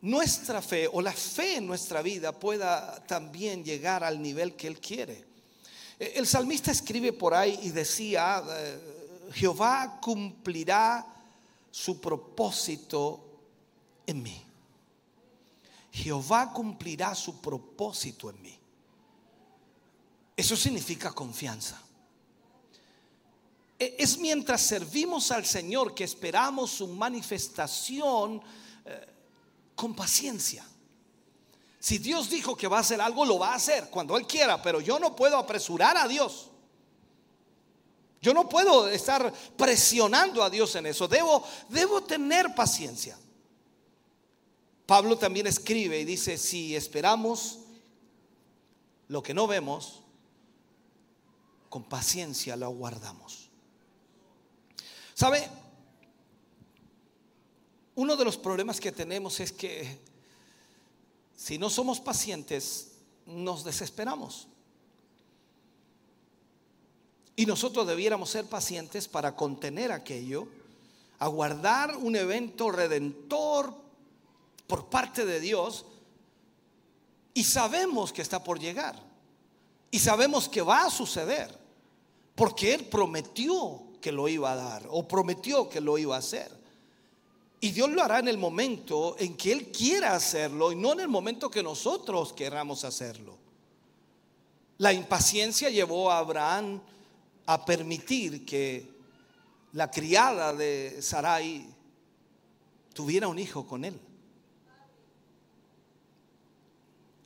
[0.01, 4.81] nuestra fe o la fe en nuestra vida pueda también llegar al nivel que Él
[4.81, 5.27] quiere.
[5.99, 11.07] El salmista escribe por ahí y decía, eh, Jehová cumplirá
[11.71, 13.29] su propósito
[14.07, 14.43] en mí.
[15.93, 18.59] Jehová cumplirá su propósito en mí.
[20.37, 21.81] Eso significa confianza.
[23.79, 28.43] E, es mientras servimos al Señor que esperamos su manifestación
[28.85, 29.07] eh,
[29.75, 30.65] con paciencia.
[31.79, 34.63] Si Dios dijo que va a hacer algo, lo va a hacer cuando Él quiera,
[34.63, 36.49] pero yo no puedo apresurar a Dios.
[38.23, 41.09] Yo no puedo estar presionando a Dios en eso.
[41.09, 43.19] Debo, debo tener paciencia.
[44.87, 47.61] Pablo también escribe y dice, si esperamos
[49.09, 50.03] lo que no vemos,
[51.69, 53.49] con paciencia lo aguardamos.
[55.15, 55.49] ¿Sabe?
[57.95, 59.99] Uno de los problemas que tenemos es que
[61.37, 62.93] si no somos pacientes,
[63.27, 64.49] nos desesperamos.
[67.35, 70.47] Y nosotros debiéramos ser pacientes para contener aquello,
[71.19, 73.82] aguardar un evento redentor
[74.73, 75.85] por parte de Dios
[77.35, 78.99] y sabemos que está por llegar.
[79.91, 81.55] Y sabemos que va a suceder.
[82.35, 86.51] Porque Él prometió que lo iba a dar o prometió que lo iba a hacer.
[87.61, 91.01] Y Dios lo hará en el momento en que Él quiera hacerlo y no en
[91.01, 93.37] el momento que nosotros queramos hacerlo.
[94.79, 96.81] La impaciencia llevó a Abraham
[97.45, 98.89] a permitir que
[99.75, 101.67] la criada de Sarai
[102.95, 104.01] tuviera un hijo con él.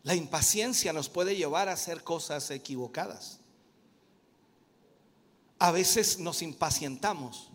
[0.07, 3.40] La impaciencia nos puede llevar a hacer cosas equivocadas.
[5.59, 7.50] A veces nos impacientamos.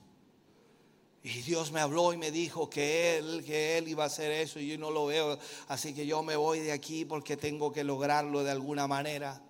[1.24, 4.60] Y Dios me habló y me dijo que Él, que Él iba a hacer eso
[4.60, 5.40] y yo no lo veo.
[5.70, 9.42] Así que yo me voy de aquí porque tengo que lograrlo de alguna manera.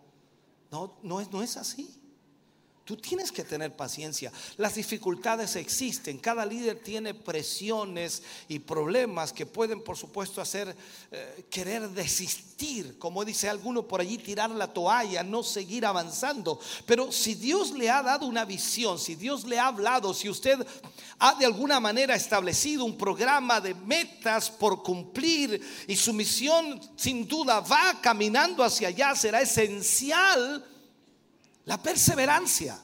[0.69, 2.00] No, no es, no es así.
[2.91, 4.33] Tú tienes que tener paciencia.
[4.57, 6.17] Las dificultades existen.
[6.17, 10.75] Cada líder tiene presiones y problemas que pueden, por supuesto, hacer
[11.09, 12.99] eh, querer desistir.
[12.99, 16.59] Como dice alguno por allí, tirar la toalla, no seguir avanzando.
[16.85, 20.59] Pero si Dios le ha dado una visión, si Dios le ha hablado, si usted
[21.17, 27.25] ha de alguna manera establecido un programa de metas por cumplir y su misión sin
[27.25, 30.67] duda va caminando hacia allá, será esencial
[31.71, 32.77] la perseverancia.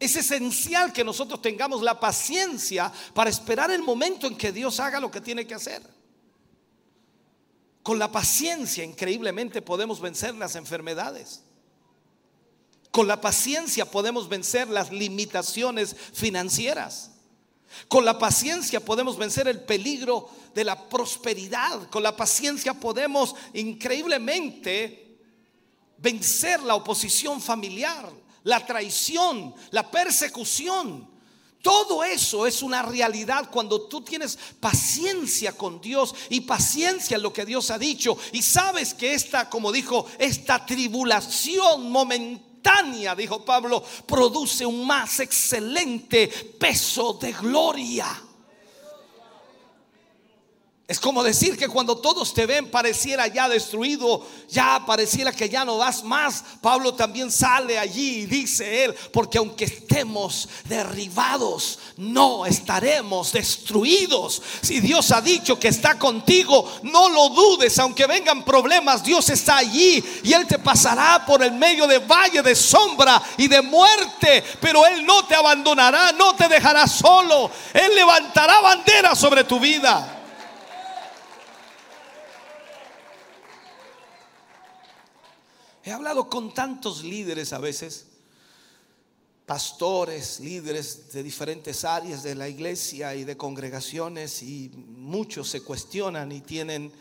[0.00, 4.98] Es esencial que nosotros tengamos la paciencia para esperar el momento en que Dios haga
[4.98, 5.80] lo que tiene que hacer.
[7.84, 11.44] Con la paciencia increíblemente podemos vencer las enfermedades.
[12.90, 17.12] Con la paciencia podemos vencer las limitaciones financieras.
[17.86, 21.88] Con la paciencia podemos vencer el peligro de la prosperidad.
[21.88, 25.09] Con la paciencia podemos increíblemente
[26.00, 28.10] vencer la oposición familiar,
[28.44, 31.08] la traición, la persecución.
[31.62, 37.34] Todo eso es una realidad cuando tú tienes paciencia con Dios y paciencia en lo
[37.34, 43.84] que Dios ha dicho y sabes que esta, como dijo, esta tribulación momentánea, dijo Pablo,
[44.06, 46.28] produce un más excelente
[46.58, 48.29] peso de gloria.
[50.90, 55.64] Es como decir que cuando todos te ven pareciera ya destruido, ya pareciera que ya
[55.64, 56.42] no das más.
[56.60, 64.42] Pablo también sale allí y dice él, porque aunque estemos derribados, no estaremos destruidos.
[64.62, 69.58] Si Dios ha dicho que está contigo, no lo dudes, aunque vengan problemas, Dios está
[69.58, 74.42] allí y Él te pasará por el medio de valle de sombra y de muerte,
[74.60, 77.48] pero Él no te abandonará, no te dejará solo.
[77.72, 80.16] Él levantará bandera sobre tu vida.
[85.82, 88.06] He hablado con tantos líderes a veces,
[89.46, 96.30] pastores, líderes de diferentes áreas de la iglesia y de congregaciones y muchos se cuestionan
[96.32, 96.92] y tienen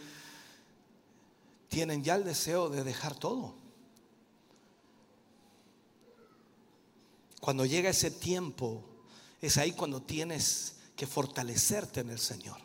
[1.69, 3.53] tienen ya el deseo de dejar todo.
[7.39, 8.83] Cuando llega ese tiempo,
[9.39, 12.57] es ahí cuando tienes que fortalecerte en el Señor.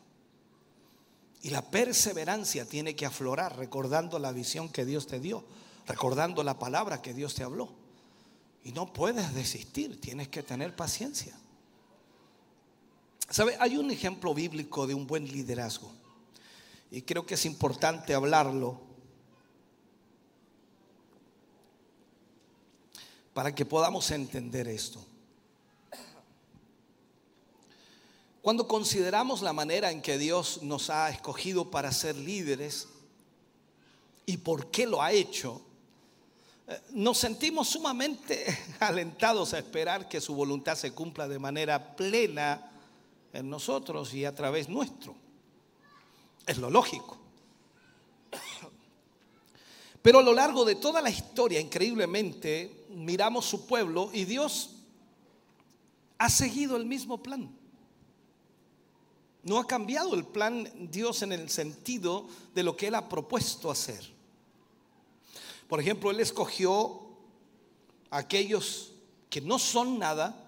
[1.42, 5.44] Y la perseverancia tiene que aflorar recordando la visión que Dios te dio
[5.86, 7.72] recordando la palabra que Dios te habló.
[8.62, 11.36] Y no puedes desistir, tienes que tener paciencia.
[13.28, 13.56] ¿Sabe?
[13.60, 15.92] Hay un ejemplo bíblico de un buen liderazgo.
[16.90, 18.80] Y creo que es importante hablarlo
[23.34, 25.04] para que podamos entender esto.
[28.40, 32.88] Cuando consideramos la manera en que Dios nos ha escogido para ser líderes
[34.26, 35.62] y por qué lo ha hecho,
[36.92, 38.46] nos sentimos sumamente
[38.80, 42.70] alentados a esperar que su voluntad se cumpla de manera plena
[43.32, 45.14] en nosotros y a través nuestro.
[46.46, 47.18] Es lo lógico.
[50.02, 54.70] Pero a lo largo de toda la historia, increíblemente, miramos su pueblo y Dios
[56.18, 57.50] ha seguido el mismo plan.
[59.42, 63.70] No ha cambiado el plan Dios en el sentido de lo que Él ha propuesto
[63.70, 64.13] hacer.
[65.74, 67.00] Por ejemplo, Él escogió
[68.08, 68.92] a aquellos
[69.28, 70.40] que no son nada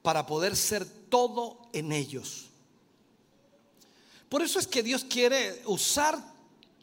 [0.00, 2.46] para poder ser todo en ellos.
[4.30, 6.18] Por eso es que Dios quiere usar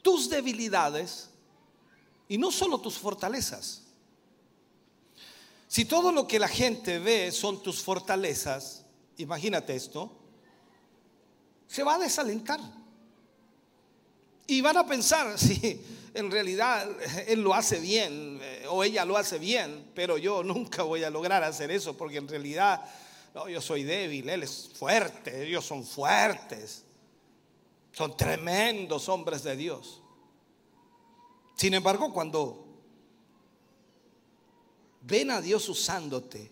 [0.04, 1.32] tus debilidades
[2.30, 3.82] y no solo tus fortalezas.
[5.68, 8.86] Si todo lo que la gente ve son tus fortalezas,
[9.18, 10.12] imagínate esto,
[11.68, 12.60] se va a desalentar.
[14.46, 16.90] Y van a pensar, si en realidad
[17.28, 21.10] él lo hace bien eh, o ella lo hace bien, pero yo nunca voy a
[21.10, 22.84] lograr hacer eso porque en realidad
[23.50, 26.84] yo soy débil, él es fuerte, ellos son fuertes,
[27.92, 30.02] son tremendos hombres de Dios.
[31.56, 32.64] Sin embargo, cuando
[35.02, 36.52] ven a Dios usándote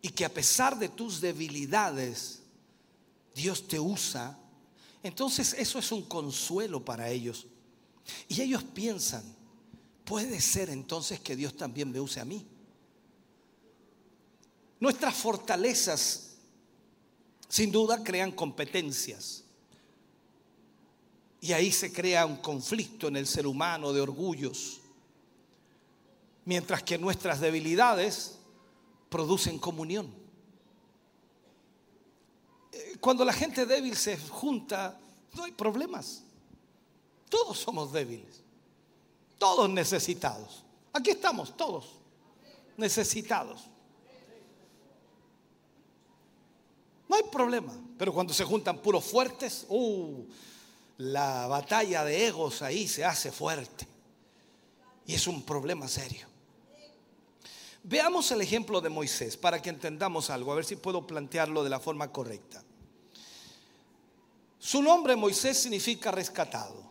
[0.00, 2.40] y que a pesar de tus debilidades,
[3.34, 4.38] Dios te usa,
[5.02, 7.46] entonces eso es un consuelo para ellos.
[8.28, 9.24] Y ellos piensan,
[10.04, 12.46] puede ser entonces que Dios también me use a mí.
[14.78, 16.36] Nuestras fortalezas,
[17.48, 19.44] sin duda, crean competencias.
[21.40, 24.80] Y ahí se crea un conflicto en el ser humano de orgullos.
[26.44, 28.38] Mientras que nuestras debilidades
[29.08, 30.12] producen comunión.
[32.72, 35.00] Eh, cuando la gente débil se junta,
[35.34, 36.22] no hay problemas.
[37.28, 38.42] Todos somos débiles,
[39.38, 40.64] todos necesitados.
[40.92, 41.96] Aquí estamos todos,
[42.76, 43.62] necesitados.
[47.08, 50.24] No hay problema, pero cuando se juntan puros fuertes, uh,
[50.98, 53.86] la batalla de egos ahí se hace fuerte.
[55.06, 56.26] Y es un problema serio.
[57.84, 61.70] Veamos el ejemplo de Moisés para que entendamos algo, a ver si puedo plantearlo de
[61.70, 62.64] la forma correcta.
[64.58, 66.85] Su nombre Moisés significa rescatado.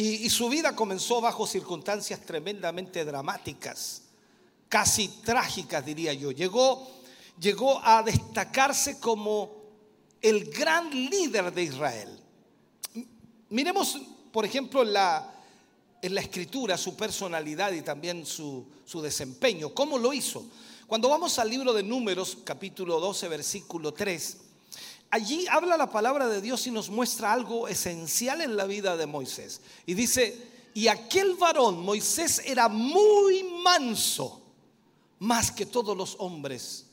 [0.00, 4.02] Y, su vida comenzó bajo circunstancias tremendamente dramáticas,
[4.68, 6.30] casi trágicas diría yo.
[6.30, 6.88] Llegó,
[7.40, 9.50] llegó a destacarse como
[10.22, 12.16] el gran líder de Israel.
[13.48, 14.92] Miremos, por ejemplo, en
[16.14, 19.74] la escritura su personalidad y también su, su desempeño.
[19.74, 20.46] ¿Cómo lo hizo?
[20.86, 24.36] Cuando vamos al libro de Números, capítulo 12, versículo 3,
[25.10, 29.06] allí habla la palabra de Dios y nos muestra algo esencial en la vida de
[29.06, 29.60] Moisés.
[29.86, 34.42] Y dice, y aquel varón, Moisés, era muy manso,
[35.20, 36.86] más que todos los hombres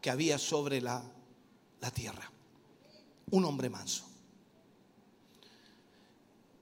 [0.00, 1.02] que había sobre la,
[1.80, 2.30] la tierra.
[3.30, 4.04] Un hombre manso.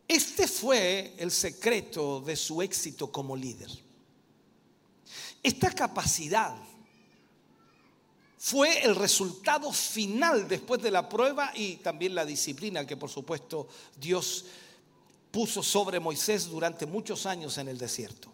[0.09, 3.71] Este fue el secreto de su éxito como líder.
[5.43, 6.57] Esta capacidad
[8.39, 13.67] fue el resultado final después de la prueba y también la disciplina que por supuesto
[13.99, 14.45] Dios
[15.31, 18.33] puso sobre Moisés durante muchos años en el desierto.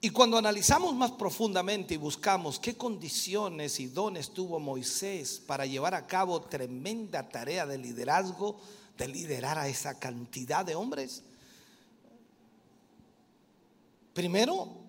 [0.00, 5.94] Y cuando analizamos más profundamente y buscamos qué condiciones y dones tuvo Moisés para llevar
[5.94, 8.60] a cabo tremenda tarea de liderazgo,
[8.98, 11.22] de liderar a esa cantidad de hombres?
[14.12, 14.83] Primero,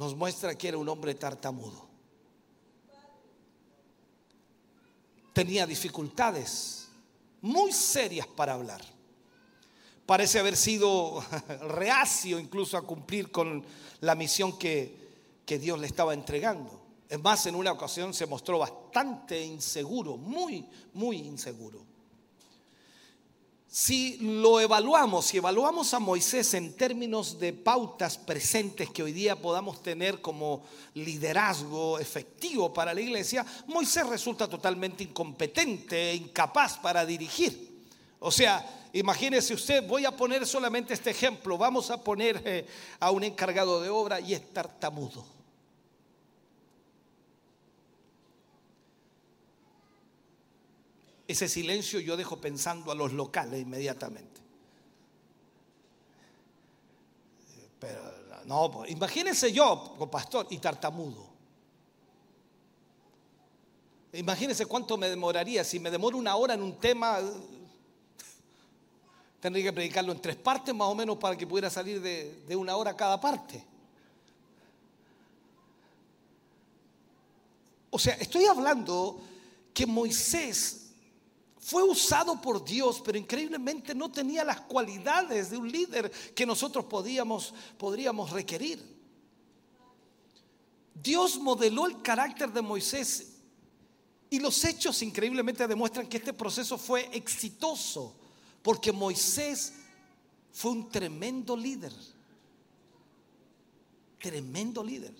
[0.00, 1.86] nos muestra que era un hombre tartamudo.
[5.34, 6.88] Tenía dificultades
[7.42, 8.80] muy serias para hablar.
[10.06, 11.22] Parece haber sido
[11.68, 13.62] reacio incluso a cumplir con
[14.00, 14.96] la misión que,
[15.44, 16.80] que Dios le estaba entregando.
[17.06, 21.84] Es más, en una ocasión se mostró bastante inseguro, muy, muy inseguro.
[23.72, 29.40] Si lo evaluamos, si evaluamos a Moisés en términos de pautas presentes que hoy día
[29.40, 30.64] podamos tener como
[30.94, 37.84] liderazgo efectivo para la iglesia, Moisés resulta totalmente incompetente, incapaz para dirigir.
[38.18, 42.66] O sea, imagínese usted, voy a poner solamente este ejemplo, vamos a poner eh,
[42.98, 45.39] a un encargado de obra y es tartamudo.
[51.30, 54.40] Ese silencio yo dejo pensando a los locales inmediatamente.
[57.78, 58.00] Pero
[58.46, 61.28] no, pues, imagínense yo, pastor, y tartamudo.
[64.12, 65.62] Imagínense cuánto me demoraría.
[65.62, 67.20] Si me demoro una hora en un tema,
[69.38, 72.56] tendría que predicarlo en tres partes más o menos para que pudiera salir de, de
[72.56, 73.64] una hora cada parte.
[77.90, 79.20] O sea, estoy hablando
[79.72, 80.89] que Moisés
[81.70, 86.86] fue usado por Dios, pero increíblemente no tenía las cualidades de un líder que nosotros
[86.86, 88.82] podíamos, podríamos requerir.
[90.92, 93.34] Dios modeló el carácter de Moisés
[94.28, 98.16] y los hechos increíblemente demuestran que este proceso fue exitoso,
[98.62, 99.74] porque Moisés
[100.50, 101.92] fue un tremendo líder.
[104.18, 105.14] Tremendo líder.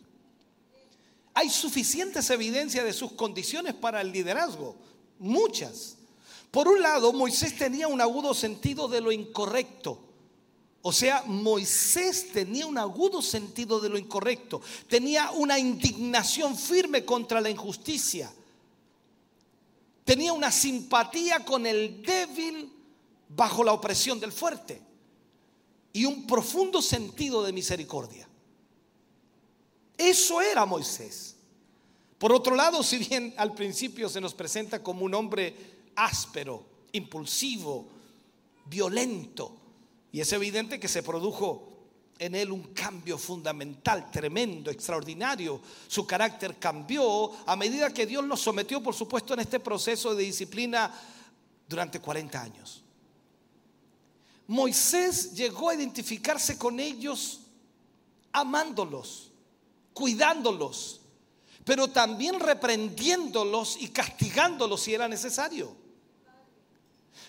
[1.32, 4.74] Hay suficientes evidencias de sus condiciones para el liderazgo,
[5.20, 5.99] muchas.
[6.50, 10.00] Por un lado, Moisés tenía un agudo sentido de lo incorrecto.
[10.82, 14.60] O sea, Moisés tenía un agudo sentido de lo incorrecto.
[14.88, 18.32] Tenía una indignación firme contra la injusticia.
[20.04, 22.72] Tenía una simpatía con el débil
[23.28, 24.82] bajo la opresión del fuerte.
[25.92, 28.28] Y un profundo sentido de misericordia.
[29.98, 31.36] Eso era Moisés.
[32.18, 37.88] Por otro lado, si bien al principio se nos presenta como un hombre áspero, impulsivo,
[38.66, 39.56] violento.
[40.12, 41.70] Y es evidente que se produjo
[42.18, 45.60] en él un cambio fundamental, tremendo, extraordinario.
[45.88, 50.24] Su carácter cambió a medida que Dios lo sometió, por supuesto, en este proceso de
[50.24, 50.92] disciplina
[51.66, 52.82] durante 40 años.
[54.48, 57.40] Moisés llegó a identificarse con ellos
[58.32, 59.30] amándolos,
[59.94, 61.00] cuidándolos,
[61.64, 65.79] pero también reprendiéndolos y castigándolos si era necesario.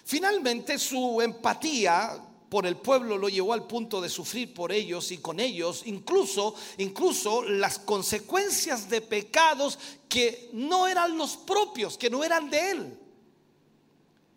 [0.04, 5.20] Finalmente su empatía por el pueblo lo llevó al punto de sufrir por ellos y
[5.20, 9.80] con ellos, incluso, incluso las consecuencias de pecados
[10.10, 13.00] que no eran los propios, que no eran de él.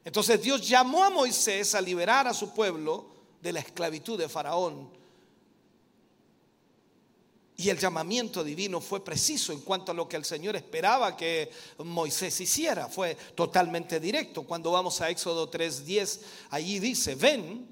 [0.05, 3.07] Entonces Dios llamó a Moisés a liberar a su pueblo
[3.41, 5.04] de la esclavitud de Faraón.
[7.57, 11.51] Y el llamamiento divino fue preciso en cuanto a lo que el Señor esperaba que
[11.79, 12.89] Moisés hiciera.
[12.89, 14.43] Fue totalmente directo.
[14.43, 17.69] Cuando vamos a Éxodo 3:10, allí dice, ven,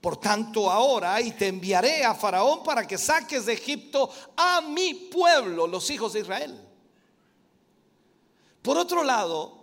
[0.00, 4.94] por tanto ahora, y te enviaré a Faraón para que saques de Egipto a mi
[4.94, 6.60] pueblo, los hijos de Israel.
[8.60, 9.62] Por otro lado,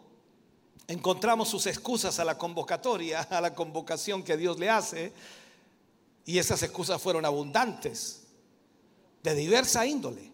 [0.88, 5.11] encontramos sus excusas a la convocatoria, a la convocación que Dios le hace,
[6.26, 8.23] y esas excusas fueron abundantes
[9.24, 10.32] de diversa índole.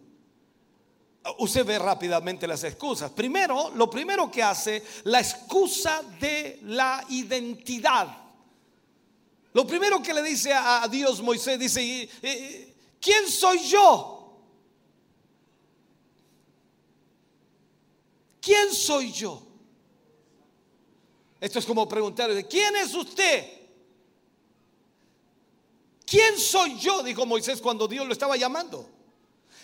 [1.38, 3.12] Usted ve rápidamente las excusas.
[3.12, 8.08] Primero, lo primero que hace, la excusa de la identidad.
[9.54, 12.10] Lo primero que le dice a Dios Moisés, dice,
[13.00, 14.16] ¿quién soy yo?
[18.42, 19.44] ¿Quién soy yo?
[21.40, 23.59] Esto es como preguntarle, ¿quién es usted?
[26.10, 27.04] ¿Quién soy yo?
[27.04, 28.90] Dijo Moisés cuando Dios lo estaba llamando.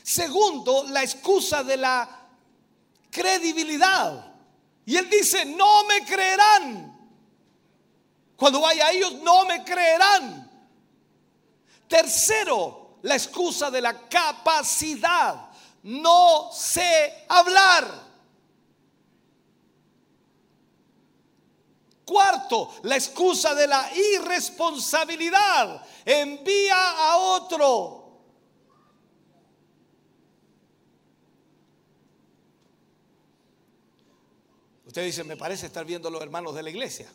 [0.04, 2.28] Segundo, la excusa de la
[3.10, 4.32] credibilidad.
[4.86, 7.10] Y él dice, no me creerán.
[8.36, 10.52] Cuando vaya a ellos, no me creerán.
[11.88, 15.50] Tercero, la excusa de la capacidad.
[15.82, 18.05] No sé hablar.
[22.06, 25.86] Cuarto, la excusa de la irresponsabilidad.
[26.06, 28.06] Envía a otro.
[34.86, 37.12] Usted dice, me parece estar viendo los hermanos de la iglesia.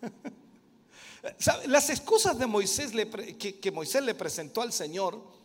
[1.66, 2.92] Las excusas de Moisés
[3.36, 5.37] que Moisés le presentó al Señor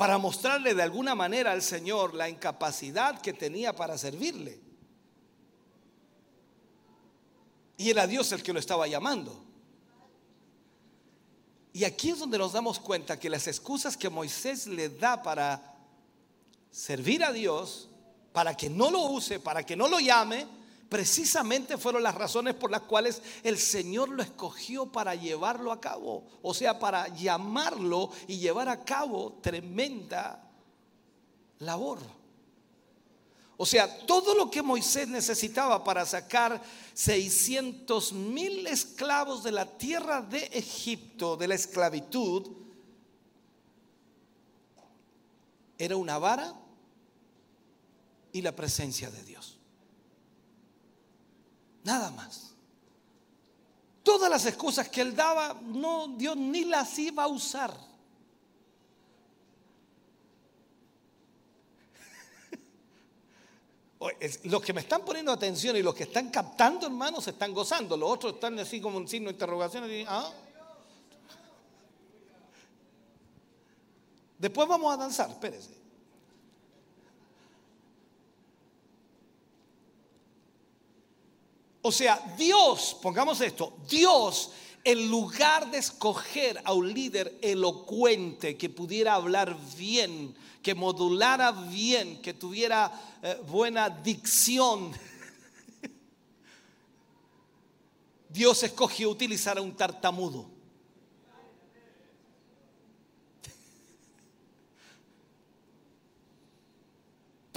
[0.00, 4.58] para mostrarle de alguna manera al Señor la incapacidad que tenía para servirle.
[7.76, 9.44] Y era Dios el que lo estaba llamando.
[11.74, 15.76] Y aquí es donde nos damos cuenta que las excusas que Moisés le da para
[16.70, 17.90] servir a Dios,
[18.32, 20.46] para que no lo use, para que no lo llame,
[20.90, 26.24] precisamente fueron las razones por las cuales el Señor lo escogió para llevarlo a cabo,
[26.42, 30.50] o sea, para llamarlo y llevar a cabo tremenda
[31.60, 32.00] labor.
[33.56, 36.60] O sea, todo lo que Moisés necesitaba para sacar
[36.94, 42.50] 600 mil esclavos de la tierra de Egipto, de la esclavitud,
[45.78, 46.52] era una vara
[48.32, 49.59] y la presencia de Dios.
[51.84, 52.50] Nada más.
[54.02, 57.72] Todas las excusas que él daba, no, Dios ni las iba a usar.
[64.44, 67.96] Los que me están poniendo atención y los que están captando, hermanos, se están gozando.
[67.96, 69.90] Los otros están así como un signo de interrogación.
[69.90, 70.32] Y, ¿ah?
[74.38, 75.79] Después vamos a danzar, espérese.
[81.82, 84.50] O sea, Dios, pongamos esto, Dios
[84.84, 92.20] en lugar de escoger a un líder elocuente que pudiera hablar bien, que modulara bien,
[92.22, 92.90] que tuviera
[93.22, 94.92] eh, buena dicción,
[98.28, 100.59] Dios escogió utilizar a un tartamudo.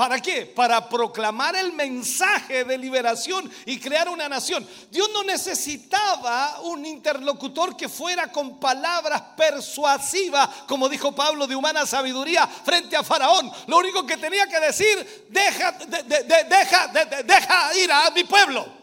[0.04, 0.46] ¿Para qué?
[0.46, 4.68] Para proclamar el mensaje de liberación y crear una nación.
[4.92, 11.86] Dios no necesitaba un interlocutor que fuera con palabras persuasivas, como dijo Pablo, de humana
[11.86, 13.50] sabiduría frente a Faraón.
[13.68, 16.88] Lo único que tenía que decir, deja, deja,
[17.24, 18.68] deja ir a mi pueblo.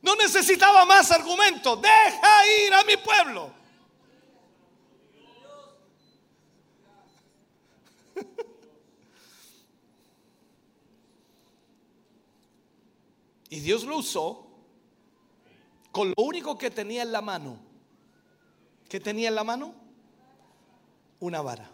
[0.00, 3.63] No necesitaba más argumentos, deja ir a mi pueblo.
[13.50, 14.46] Y Dios lo usó
[15.92, 17.58] con lo único que tenía en la mano.
[18.88, 19.74] ¿Qué tenía en la mano?
[21.20, 21.73] Una vara.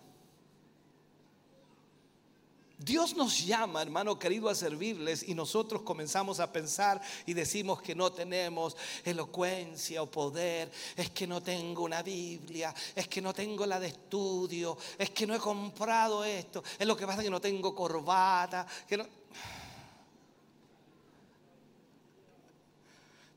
[2.83, 7.95] Dios nos llama, hermano querido, a servirles y nosotros comenzamos a pensar y decimos que
[7.95, 8.75] no tenemos
[9.05, 13.89] elocuencia o poder, es que no tengo una Biblia, es que no tengo la de
[13.89, 18.67] estudio, es que no he comprado esto, es lo que pasa que no tengo corbata.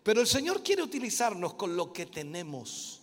[0.04, 3.03] Pero el Señor quiere utilizarnos con lo que tenemos.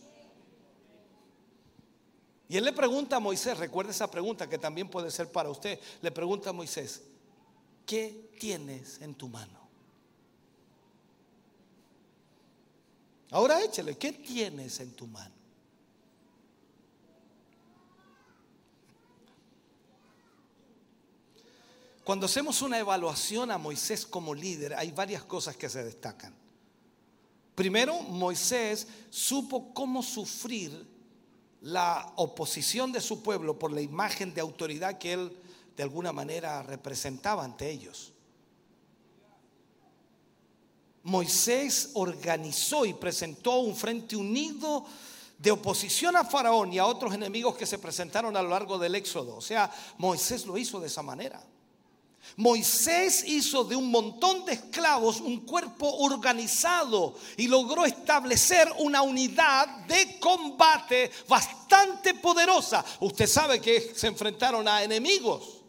[2.51, 5.79] Y él le pregunta a Moisés, recuerda esa pregunta que también puede ser para usted,
[6.03, 7.01] le pregunta a Moisés,
[7.87, 9.61] ¿qué tienes en tu mano?
[13.31, 15.33] Ahora échale, ¿qué tienes en tu mano?
[22.03, 26.35] Cuando hacemos una evaluación a Moisés como líder, hay varias cosas que se destacan.
[27.55, 30.99] Primero, Moisés supo cómo sufrir
[31.63, 35.37] la oposición de su pueblo por la imagen de autoridad que él
[35.77, 38.13] de alguna manera representaba ante ellos.
[41.03, 44.85] Moisés organizó y presentó un frente unido
[45.39, 48.95] de oposición a Faraón y a otros enemigos que se presentaron a lo largo del
[48.95, 49.37] Éxodo.
[49.37, 51.43] O sea, Moisés lo hizo de esa manera.
[52.37, 59.87] Moisés hizo de un montón de esclavos un cuerpo organizado y logró establecer una unidad
[59.87, 62.85] de combate bastante poderosa.
[63.01, 65.61] Usted sabe que se enfrentaron a enemigos.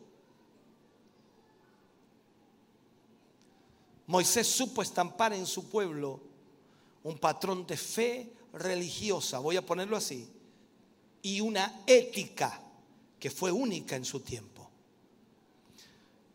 [4.08, 6.20] Moisés supo estampar en su pueblo
[7.04, 10.30] un patrón de fe religiosa, voy a ponerlo así,
[11.22, 12.62] y una ética
[13.18, 14.51] que fue única en su tiempo.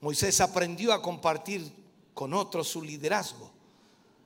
[0.06, 1.68] Moisés aprendió a compartir
[2.14, 3.50] con otros su liderazgo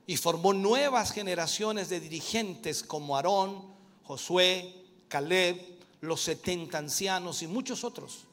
[0.07, 3.65] y formó nuevas generaciones de dirigentes como Aarón,
[4.05, 4.75] Josué,
[5.09, 5.59] Caleb,
[6.03, 8.27] los 70 ancianos y muchos otros.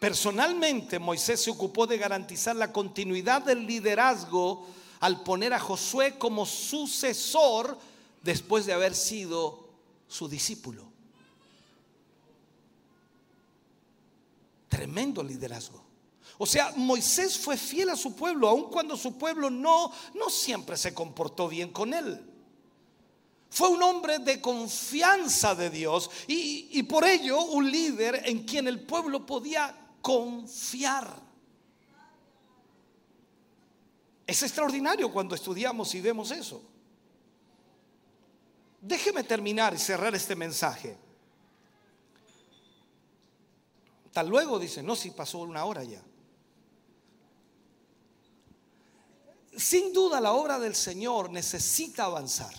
[0.00, 4.66] Personalmente, Moisés se ocupó de garantizar la continuidad del liderazgo
[4.98, 7.78] al poner a Josué como sucesor
[8.24, 9.68] después de haber sido
[10.08, 10.87] su discípulo.
[14.68, 15.88] Tremendo liderazgo.
[16.36, 20.76] O sea, Moisés fue fiel a su pueblo, aun cuando su pueblo no, no siempre
[20.76, 22.24] se comportó bien con él.
[23.50, 28.68] Fue un hombre de confianza de Dios y, y por ello un líder en quien
[28.68, 31.22] el pueblo podía confiar.
[34.26, 36.62] Es extraordinario cuando estudiamos y vemos eso.
[38.80, 41.07] Déjeme terminar y cerrar este mensaje
[44.24, 46.02] luego, dice, no, si pasó una hora ya.
[49.56, 52.54] Sin duda la obra del Señor necesita avanzar.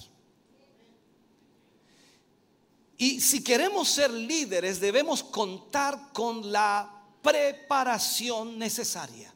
[2.98, 9.34] Y si queremos ser líderes debemos contar con la preparación necesaria.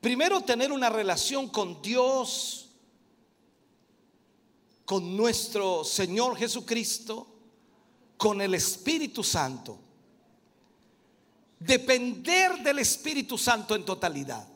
[0.00, 2.70] Primero tener una relación con Dios,
[4.84, 7.31] con nuestro Señor Jesucristo
[8.22, 9.76] con el Espíritu Santo.
[11.58, 14.46] Depender del Espíritu Santo en totalidad.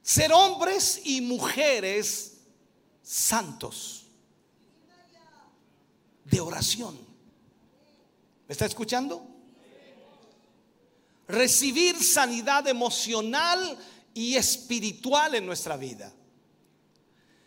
[0.00, 2.38] Ser hombres y mujeres
[3.02, 4.06] santos.
[6.24, 6.98] De oración.
[8.48, 9.28] ¿Me está escuchando?
[11.28, 13.76] Recibir sanidad emocional
[14.14, 16.10] y espiritual en nuestra vida.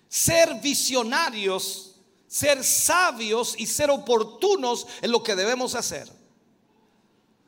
[0.08, 1.89] Ser visionarios
[2.30, 6.08] ser sabios y ser oportunos en lo que debemos hacer.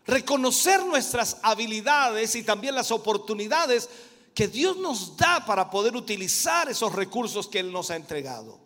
[0.08, 3.88] Reconocer nuestras habilidades y también las oportunidades
[4.34, 8.60] que Dios nos da para poder utilizar esos recursos que Él nos ha entregado.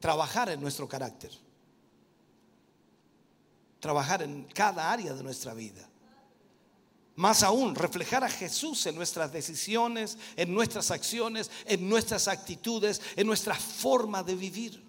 [0.00, 1.32] Trabajar en nuestro carácter.
[3.80, 5.86] Trabajar en cada área de nuestra vida.
[7.16, 13.26] Más aún, reflejar a Jesús en nuestras decisiones, en nuestras acciones, en nuestras actitudes, en
[13.26, 14.84] nuestra forma de vivir.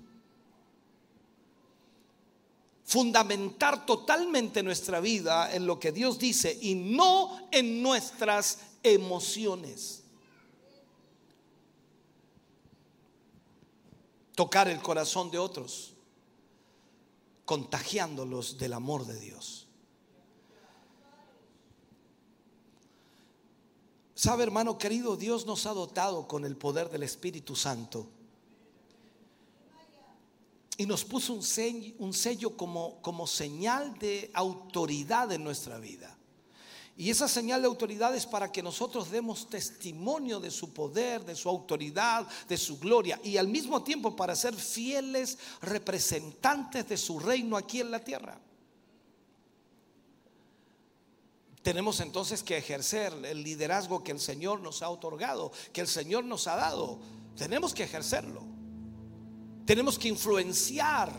[2.83, 10.03] Fundamentar totalmente nuestra vida en lo que Dios dice y no en nuestras emociones.
[14.35, 15.93] Tocar el corazón de otros,
[17.45, 19.66] contagiándolos del amor de Dios.
[24.17, 28.07] Sabe, hermano querido, Dios nos ha dotado con el poder del Espíritu Santo.
[30.75, 36.17] Y nos puso un sello, un sello como, como señal de autoridad en nuestra vida.
[36.97, 41.35] Y esa señal de autoridad es para que nosotros demos testimonio de su poder, de
[41.35, 43.21] su autoridad, de su gloria.
[43.23, 48.41] Y al mismo tiempo para ser fieles representantes de su reino aquí en la tierra.
[51.67, 56.23] Tenemos entonces que ejercer el liderazgo que el Señor nos ha otorgado, que el Señor
[56.23, 56.97] nos ha dado.
[57.35, 58.41] Tenemos que ejercerlo.
[59.65, 61.11] Tenemos que influenciar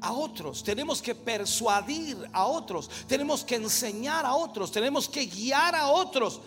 [0.00, 5.74] a otros, tenemos que persuadir a otros, tenemos que enseñar a otros, tenemos que guiar
[5.74, 6.40] a otros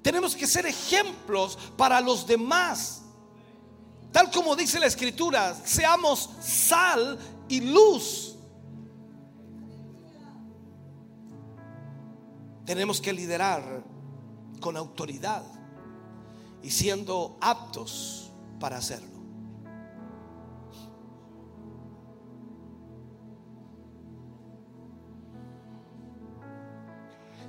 [0.00, 3.02] Tenemos que ser ejemplos para los demás.
[4.10, 8.33] Tal como dice la escritura, seamos sal y luz.
[12.64, 13.84] Tenemos que liderar
[14.60, 15.44] con autoridad
[16.62, 19.14] y siendo aptos para hacerlo.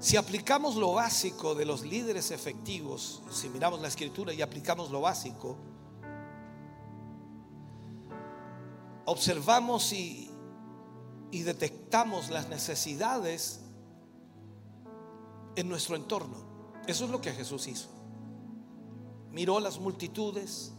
[0.06, 5.02] Si aplicamos lo básico de los líderes efectivos, si miramos la escritura y aplicamos lo
[5.02, 5.58] básico,
[9.06, 10.30] observamos y,
[11.32, 13.65] y detectamos las necesidades
[15.56, 16.38] en nuestro entorno.
[16.88, 17.90] Eso es lo que Jesús hizo.
[19.32, 20.72] Miró las multitudes,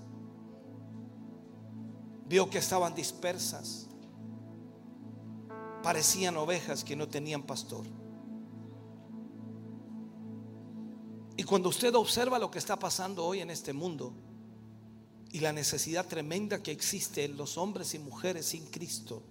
[2.29, 3.87] vio que estaban dispersas,
[5.83, 7.87] parecían ovejas que no tenían pastor.
[11.37, 14.15] Y cuando usted observa lo que está pasando hoy en este mundo
[15.33, 19.23] y la necesidad tremenda que existe en los hombres y mujeres sin Cristo,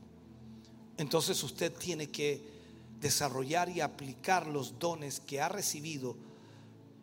[0.98, 2.55] entonces usted tiene que
[3.00, 6.16] desarrollar y aplicar los dones que ha recibido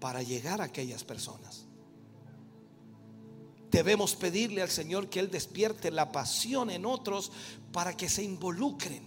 [0.00, 1.66] para llegar a aquellas personas.
[3.70, 7.32] Debemos pedirle al Señor que Él despierte la pasión en otros
[7.72, 9.02] para que se involucren,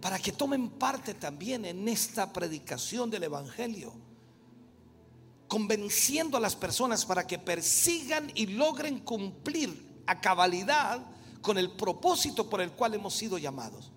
[0.00, 3.94] para que tomen parte también en esta predicación del Evangelio
[5.48, 11.00] convenciendo a las personas para que persigan y logren cumplir a cabalidad
[11.40, 13.90] con el propósito por el cual hemos sido llamados.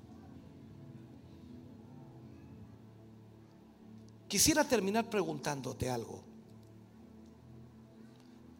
[4.32, 6.24] Quisiera terminar preguntándote algo.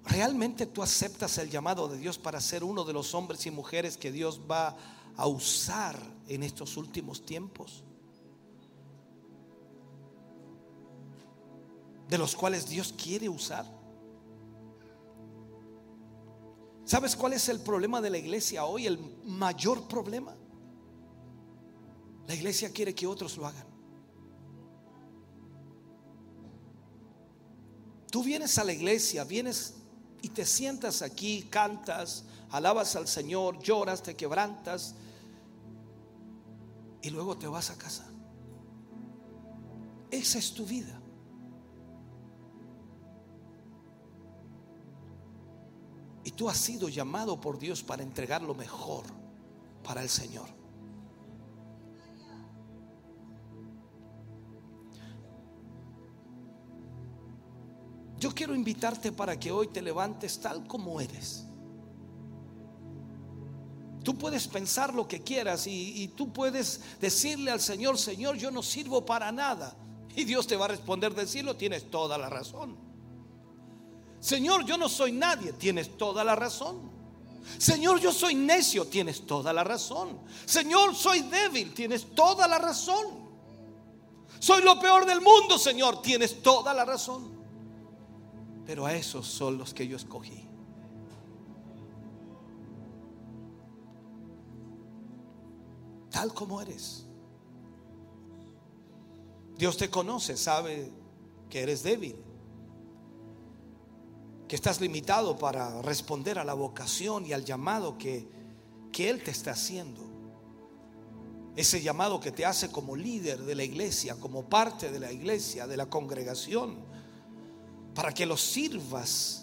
[0.04, 3.96] ¿Realmente tú aceptas el llamado de Dios para ser uno de los hombres y mujeres
[3.96, 4.76] que Dios va
[5.16, 5.98] a usar
[6.28, 7.86] en estos últimos tiempos?
[12.10, 13.66] de los cuales Dios quiere usar.
[16.84, 18.88] ¿Sabes cuál es el problema de la iglesia hoy?
[18.88, 20.36] El mayor problema.
[22.28, 23.71] La iglesia quiere que otros lo hagan.
[28.12, 29.76] Tú vienes a la iglesia, vienes
[30.22, 34.96] y te sientas aquí, cantas, alabas al Señor, lloras, te quebrantas
[37.02, 38.06] y luego te vas a casa.
[40.12, 41.00] Esa es tu vida.
[46.26, 49.06] Y tú has sido llamado por Dios para entregar lo mejor
[49.84, 50.61] para el Señor.
[58.22, 61.44] Yo quiero invitarte para que hoy te levantes tal como eres.
[64.04, 68.62] Tú puedes pensar lo que quieras y, tú puedes decirle al Señor, Señor, yo no
[68.62, 69.76] sirvo para nada.
[70.16, 72.78] Y Dios te va a responder, decirlo, tienes toda la razón.
[74.20, 76.92] Señor, yo no soy nadie, tienes toda la razón.
[77.58, 80.20] Señor, yo soy necio, tienes toda la razón.
[80.46, 83.32] Señor, soy débil, tienes toda la razón.
[84.40, 87.31] Soy lo peor del mundo, Señor, tienes toda la razón.
[88.72, 90.48] Pero a esos son los que yo escogí.
[96.10, 97.06] Tal como eres.
[99.58, 100.90] Dios te conoce, sabe
[101.50, 102.16] que eres débil
[104.48, 108.26] que estás limitado para responder a la vocación y al llamado que,
[108.94, 110.00] que Él te está haciendo.
[111.58, 115.68] Ese llamado que te hace como líder de la iglesia, como parte de la iglesia,
[115.68, 116.90] de la congregación,
[117.94, 119.42] para que los sirvas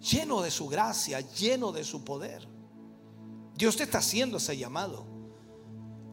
[0.00, 2.46] lleno de su gracia, lleno de su poder.
[3.56, 5.06] Dios te está haciendo ese llamado.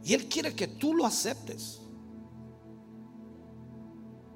[0.04, 1.82] Y Él quiere que tú lo aceptes.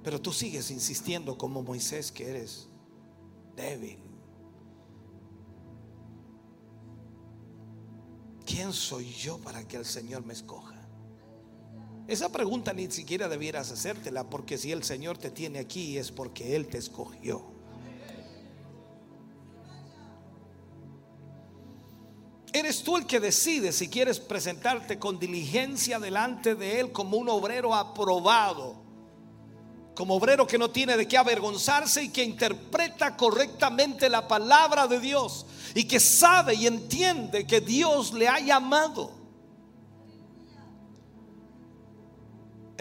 [0.04, 2.68] Pero tú sigues insistiendo como Moisés que eres
[3.56, 4.00] débil.
[8.46, 10.73] ¿Quién soy yo para que el Señor me escoja?
[12.08, 16.56] Esa pregunta ni siquiera debieras hacértela porque si el Señor te tiene aquí es porque
[16.56, 17.54] Él te escogió.
[22.52, 27.30] Eres tú el que decide si quieres presentarte con diligencia delante de Él como un
[27.30, 28.84] obrero aprobado
[29.96, 35.00] como obrero que no tiene de qué avergonzarse y que interpreta correctamente la palabra de
[35.00, 39.23] Dios y que sabe y entiende que Dios le ha llamado.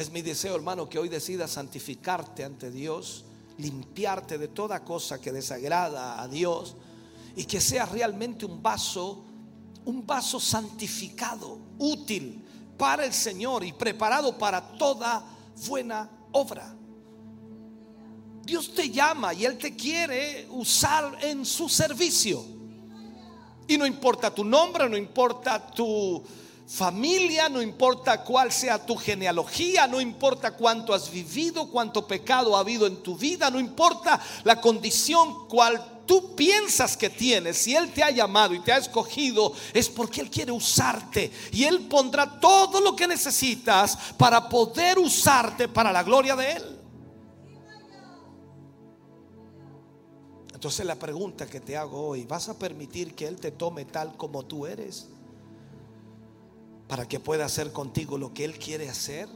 [0.02, 3.24] Es mi deseo, hermano, que hoy decidas santificarte ante Dios,
[3.58, 6.74] limpiarte de toda cosa que desagrada a Dios
[7.36, 9.22] y que sea realmente un vaso,
[9.84, 12.44] un vaso santificado, útil
[12.76, 15.24] para el Señor y preparado para toda
[15.68, 16.74] buena obra.
[18.44, 22.44] Dios te llama y Él te quiere usar en su servicio.
[23.68, 26.20] Y no importa tu nombre, no importa tu
[26.66, 32.60] familia, no importa cuál sea tu genealogía, no importa cuánto has vivido, cuánto pecado ha
[32.60, 37.92] habido en tu vida, no importa la condición cual tú piensas que tienes, si Él
[37.92, 41.30] te ha llamado y te ha escogido, es porque Él quiere usarte.
[41.52, 46.78] Y Él pondrá todo lo que necesitas para poder usarte para la gloria de Él.
[50.54, 54.16] Entonces la pregunta que te hago hoy, ¿vas a permitir que Él te tome tal
[54.16, 55.08] como tú eres?
[56.88, 59.28] Para que pueda hacer contigo lo que Él quiere hacer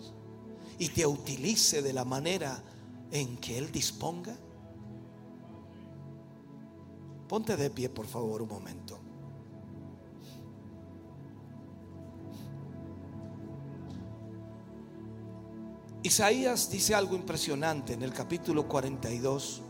[0.79, 2.63] y te utilice de la manera
[3.11, 4.37] en que Él disponga.
[7.29, 9.01] Ponte de pie, por favor, un momento.
[16.07, 19.61] Isaías dice algo impresionante en el capítulo 42,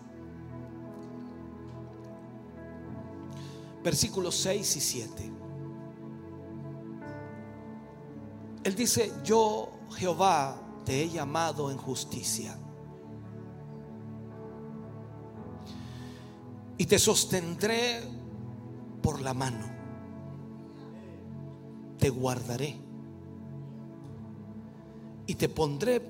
[3.83, 5.36] versículos 6 y 7.
[8.67, 12.59] Él dice, yo Jehová te he llamado en justicia.
[16.77, 18.03] Y te sostendré
[19.01, 19.67] por la mano.
[21.97, 22.77] Te guardaré.
[25.29, 26.03] Y te pondré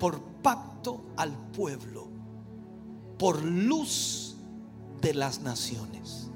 [0.00, 2.08] por pacto al pueblo,
[3.16, 4.34] por luz
[5.00, 6.28] de las naciones,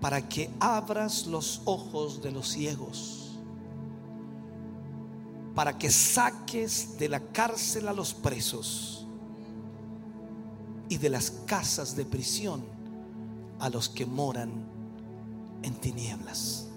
[0.00, 3.38] para que abras los ojos de los ciegos,
[5.54, 9.06] para que saques de la cárcel a los presos
[10.88, 12.62] y de las casas de prisión
[13.58, 14.50] a los que moran
[15.62, 16.68] en tinieblas.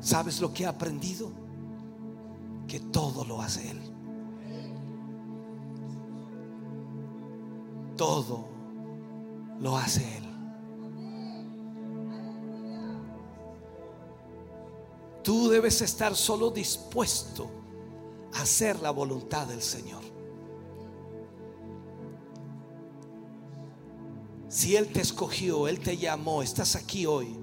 [0.00, 1.30] ¿Sabes lo que ha aprendido?
[2.66, 3.80] Que todo lo hace Él.
[7.96, 8.51] Todo
[9.62, 10.24] lo hace Él.
[15.22, 17.48] Tú debes estar solo dispuesto
[18.34, 20.02] a hacer la voluntad del Señor.
[24.48, 27.38] Si Él te escogió, Él te llamó, estás aquí hoy,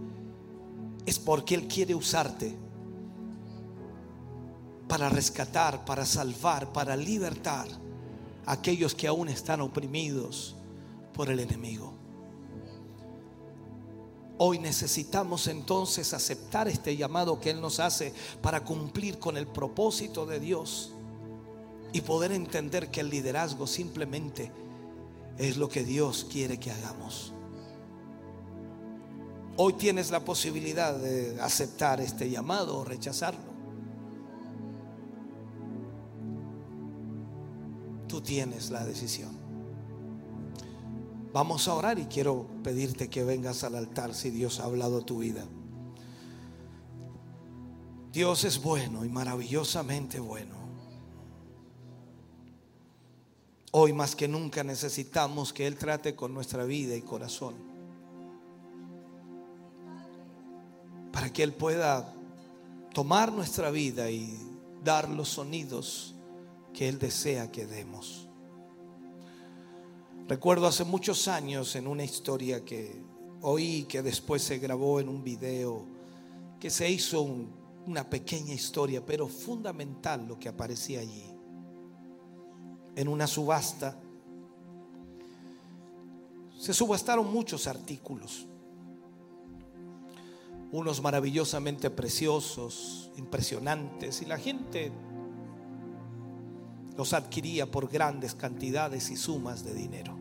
[1.05, 2.55] es porque Él quiere usarte
[4.89, 7.67] para rescatar, para salvar, para libertar
[8.45, 10.55] a aquellos que aún están oprimidos
[11.13, 11.98] por el enemigo.
[14.41, 20.25] Hoy necesitamos entonces aceptar este llamado que Él nos hace para cumplir con el propósito
[20.25, 20.93] de Dios
[21.91, 24.49] y poder entender que el liderazgo simplemente
[25.37, 27.33] es lo que Dios quiere que hagamos.
[29.57, 33.51] Hoy tienes la posibilidad de aceptar este llamado o rechazarlo.
[38.07, 39.38] Tú tienes la decisión.
[41.31, 45.19] Vamos a orar y quiero pedirte que vengas al altar si Dios ha hablado tu
[45.19, 45.45] vida.
[48.11, 50.55] Dios es bueno y maravillosamente bueno.
[53.71, 57.53] Hoy más que nunca necesitamos que Él trate con nuestra vida y corazón.
[61.11, 62.11] Para que Él pueda
[62.95, 64.35] tomar nuestra vida y
[64.83, 66.15] dar los sonidos
[66.73, 68.18] que Él desea que demos.
[70.29, 73.01] Recuerdo hace muchos años en una historia que
[73.41, 75.87] oí que después se grabó en un video,
[76.59, 77.27] que se hizo
[77.87, 81.25] una pequeña historia, pero fundamental lo que aparecía allí
[82.95, 83.99] en una subasta.
[86.59, 88.45] Se subastaron muchos artículos,
[90.71, 94.91] unos maravillosamente preciosos, impresionantes, y la gente
[96.95, 100.18] los adquiría por grandes cantidades y sumas de dinero.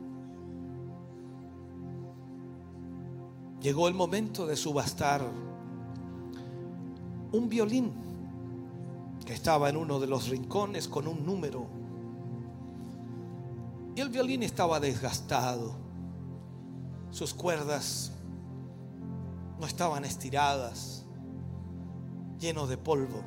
[3.61, 5.23] Llegó el momento de subastar
[7.33, 7.93] un violín
[9.27, 11.79] que estaba en uno de los rincones con un número
[13.99, 15.75] y el violín estaba desgastado.
[17.11, 18.13] Sus cuerdas
[19.59, 21.05] no estaban estiradas,
[22.39, 23.25] lleno de polvo.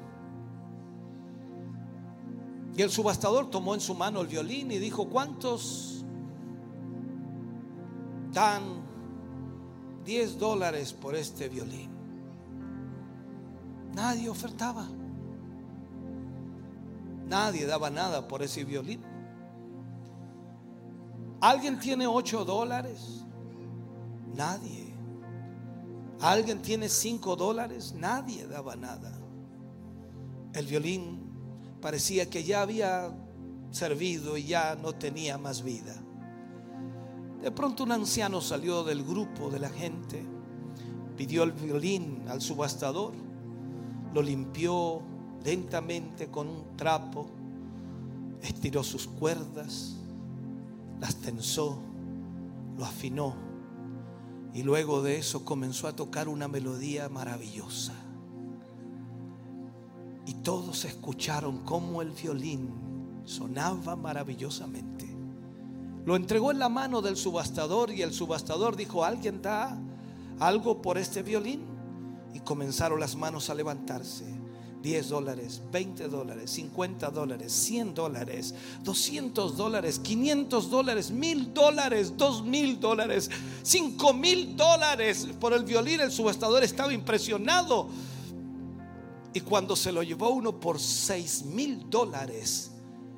[2.78, 6.06] Y el subastador tomó en su mano el violín y dijo, ¿cuántos
[8.32, 8.91] dan
[10.06, 11.90] 10 dólares por este violín?
[13.94, 14.88] Nadie ofertaba.
[17.28, 19.02] Nadie daba nada por ese violín.
[21.40, 23.24] ¿Alguien tiene 8 dólares?
[24.36, 24.94] Nadie.
[26.20, 27.94] ¿Alguien tiene 5 dólares?
[27.98, 29.12] Nadie daba nada.
[30.54, 31.32] El violín
[31.82, 33.12] parecía que ya había
[33.72, 35.96] servido y ya no tenía más vida.
[37.42, 40.24] De pronto un anciano salió del grupo de la gente,
[41.18, 43.14] pidió el violín al subastador,
[44.14, 45.02] lo limpió
[45.44, 47.28] lentamente con un trapo,
[48.42, 49.96] estiró sus cuerdas,
[51.00, 51.80] las tensó,
[52.78, 53.34] lo afinó
[54.54, 57.94] y luego de eso comenzó a tocar una melodía maravillosa.
[60.26, 62.70] Y todos escucharon cómo el violín
[63.24, 65.01] sonaba maravillosamente.
[66.06, 69.78] Lo entregó en la mano del subastador y el subastador dijo, ¿alguien da
[70.40, 71.62] algo por este violín?
[72.34, 74.26] Y comenzaron las manos a levantarse.
[74.82, 82.80] 10 dólares, 20 dólares, 50 dólares, 100 dólares, 200 dólares, 500 dólares, 1000 dólares, 2000
[82.80, 83.30] dólares,
[83.62, 86.00] 5000 dólares por el violín.
[86.00, 87.90] El subastador estaba impresionado.
[89.34, 92.71] Y cuando se lo llevó uno por 6 mil dólares,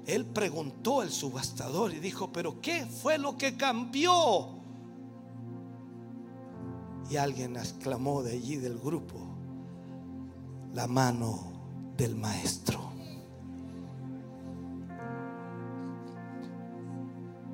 [0.05, 4.61] él preguntó al subastador y dijo, pero ¿qué fue lo que cambió?
[7.09, 9.19] Y alguien exclamó de allí del grupo,
[10.73, 11.53] la mano
[11.95, 12.91] del maestro.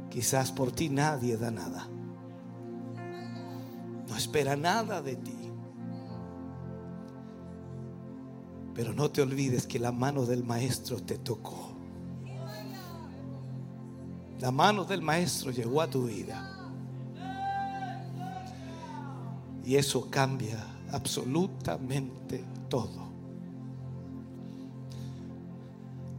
[0.09, 1.87] Quizás por ti nadie da nada.
[4.07, 5.37] No espera nada de ti.
[8.73, 11.68] Pero no te olvides que la mano del maestro te tocó.
[14.39, 16.55] La mano del maestro llegó a tu vida.
[19.65, 23.09] Y eso cambia absolutamente todo.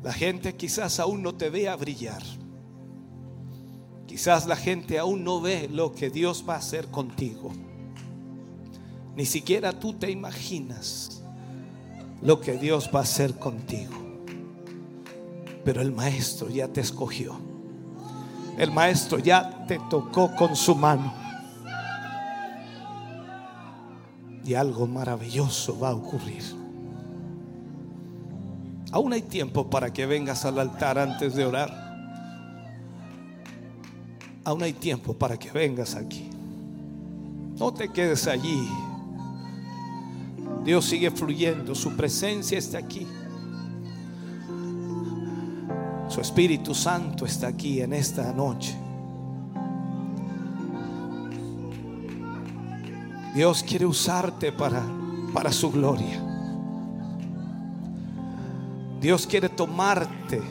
[0.03, 2.23] La gente quizás aún no te vea brillar.
[4.07, 7.53] Quizás la gente aún no ve lo que Dios va a hacer contigo.
[9.17, 11.23] Ni siquiera tú te imaginas
[12.23, 13.95] lo que Dios va a hacer contigo.
[15.65, 17.50] Pero el maestro ya te escogió.
[18.61, 21.15] El maestro ya te tocó con su mano.
[24.45, 26.43] Y algo maravilloso va a ocurrir.
[28.93, 31.71] Aún hay tiempo para que vengas al altar antes de orar.
[34.45, 36.29] Aún hay tiempo para que vengas aquí.
[37.59, 38.69] No te quedes allí.
[40.67, 41.75] Dios sigue fluyendo.
[41.75, 43.07] Su presencia está aquí.
[46.11, 48.75] Su Espíritu Santo está aquí en esta noche.
[53.33, 54.83] Dios quiere usarte para,
[55.33, 56.21] para su gloria.
[59.01, 60.43] Dios quiere tomarte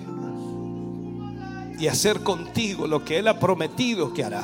[1.77, 4.43] y hacer contigo lo que Él ha prometido que hará.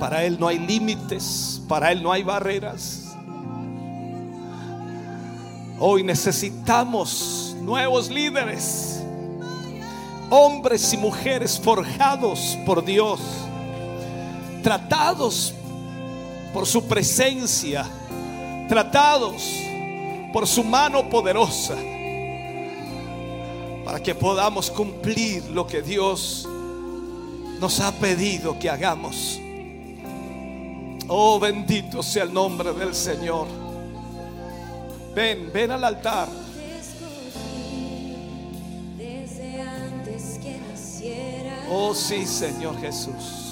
[0.00, 3.14] Para Él no hay límites, para Él no hay barreras.
[5.78, 9.02] Hoy necesitamos nuevos líderes,
[10.30, 13.20] hombres y mujeres forjados por Dios,
[14.62, 15.54] tratados
[16.52, 17.86] por su presencia,
[18.68, 19.42] tratados
[20.32, 21.76] por su mano poderosa
[23.84, 26.46] para que podamos cumplir lo que Dios
[27.58, 29.40] nos ha pedido que hagamos.
[31.08, 33.46] Oh, bendito sea el nombre del Señor.
[35.14, 36.28] Ven, ven al altar.
[41.70, 43.47] Oh, sí, Señor Jesús.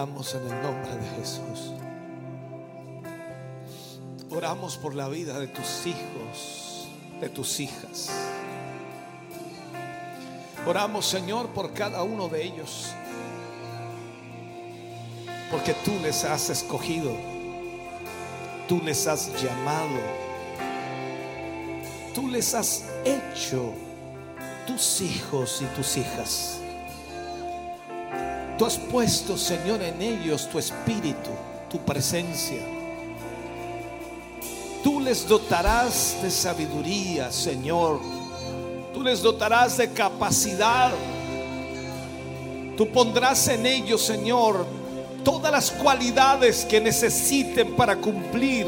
[0.00, 1.74] Oramos en el nombre de Jesús.
[4.30, 6.88] Oramos por la vida de tus hijos,
[7.20, 8.08] de tus hijas.
[10.66, 12.86] Oramos, Señor, por cada uno de ellos.
[15.50, 17.12] Porque tú les has escogido.
[18.68, 20.00] Tú les has llamado.
[22.14, 23.74] Tú les has hecho
[24.66, 26.59] tus hijos y tus hijas.
[28.60, 31.30] Tú has puesto, Señor, en ellos tu espíritu,
[31.70, 32.60] tu presencia.
[34.84, 38.00] Tú les dotarás de sabiduría, Señor.
[38.92, 40.92] Tú les dotarás de capacidad.
[42.76, 44.66] Tú pondrás en ellos, Señor,
[45.24, 48.66] todas las cualidades que necesiten para cumplir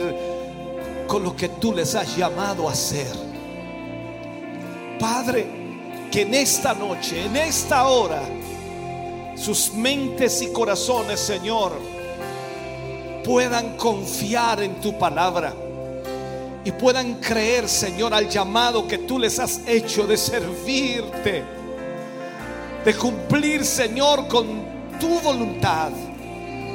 [1.06, 3.12] con lo que tú les has llamado a hacer.
[4.98, 5.46] Padre,
[6.10, 8.22] que en esta noche, en esta hora,
[9.34, 11.72] sus mentes y corazones, Señor,
[13.24, 15.54] puedan confiar en tu palabra
[16.64, 21.42] y puedan creer, Señor, al llamado que tú les has hecho de servirte,
[22.84, 24.46] de cumplir, Señor, con
[25.00, 25.90] tu voluntad.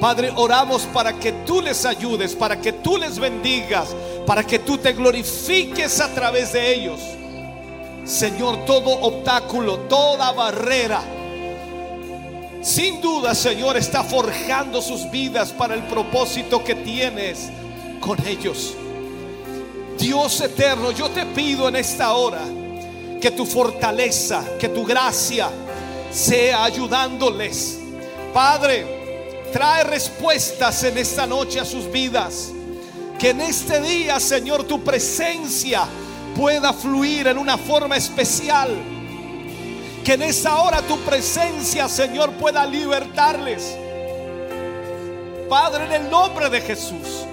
[0.02, 4.78] Padre, oramos para que tú les ayudes, para que tú les bendigas, para que tú
[4.78, 7.00] te glorifiques a través de ellos.
[8.04, 11.02] Señor, todo obstáculo, toda barrera,
[12.68, 17.50] sin duda, Señor, está forjando sus vidas para el propósito que tienes
[18.02, 18.74] con ellos.
[19.98, 22.42] Dios eterno, yo te pido en esta hora
[23.22, 25.50] que tu fortaleza, que tu gracia
[26.12, 27.80] sea ayudándoles.
[28.34, 28.86] Padre,
[29.54, 32.52] trae respuestas en esta noche a sus vidas.
[33.18, 35.86] Que en este día, Señor, tu presencia
[36.36, 38.97] pueda fluir en una forma especial
[40.08, 43.78] que en esa hora tu presencia, Señor, pueda libertarles.
[45.50, 47.26] Padre, en el nombre de Jesús,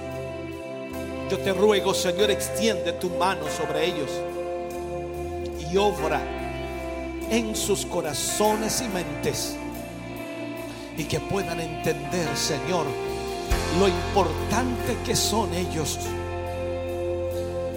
[1.31, 4.11] yo te ruego, Señor, extiende tu mano sobre ellos
[5.71, 6.19] y obra
[7.29, 9.55] en sus corazones y mentes.
[10.97, 12.87] Y que puedan entender, Señor,
[13.79, 15.97] lo importante que son ellos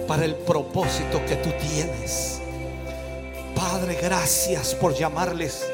[0.09, 2.38] para el propósito que tú tienes.
[3.59, 5.69] Padre, gracias por llamarles.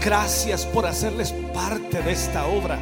[0.00, 2.78] Gracias por hacerles parte de esta obra.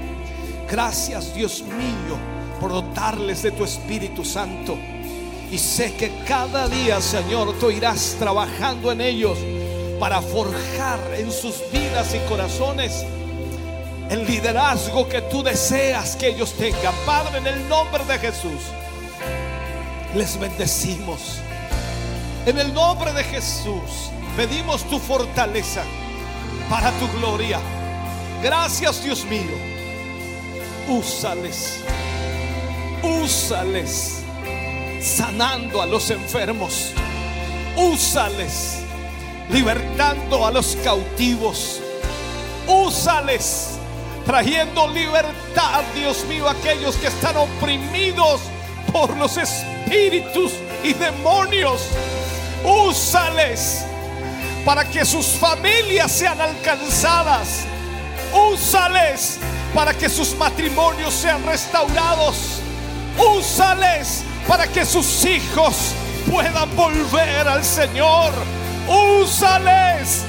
[0.71, 2.17] Gracias, Dios mío,
[2.61, 4.79] por dotarles de tu Espíritu Santo.
[5.51, 9.37] Y sé que cada día, Señor, tú irás trabajando en ellos
[9.99, 13.05] para forjar en sus vidas y corazones
[14.09, 16.95] el liderazgo que tú deseas que ellos tengan.
[17.05, 18.63] Padre, en el nombre de Jesús,
[20.15, 21.41] les bendecimos.
[22.47, 24.13] En el nombre de Jesús.
[24.39, 25.83] Pedimos tu fortaleza
[26.71, 27.59] para tu gloria.
[28.41, 29.51] Gracias Dios mío.
[30.87, 31.83] Úsales.
[33.03, 34.23] Úsales.
[35.01, 36.93] Sanando a los enfermos.
[37.75, 38.85] Úsales.
[39.51, 41.81] Libertando a los cautivos.
[42.69, 43.71] Úsales.
[44.25, 48.43] Trayendo libertad, Dios mío, a aquellos que están oprimidos
[48.93, 50.53] por los espíritus
[50.85, 51.89] y demonios.
[52.65, 53.88] Úsales
[54.69, 57.65] para que sus familias sean alcanzadas.
[58.53, 59.39] Úsales
[59.75, 62.61] para que sus matrimonios sean restaurados.
[63.17, 65.95] Úsales para que sus hijos
[66.31, 68.31] puedan volver al Señor.
[68.87, 70.25] Úsales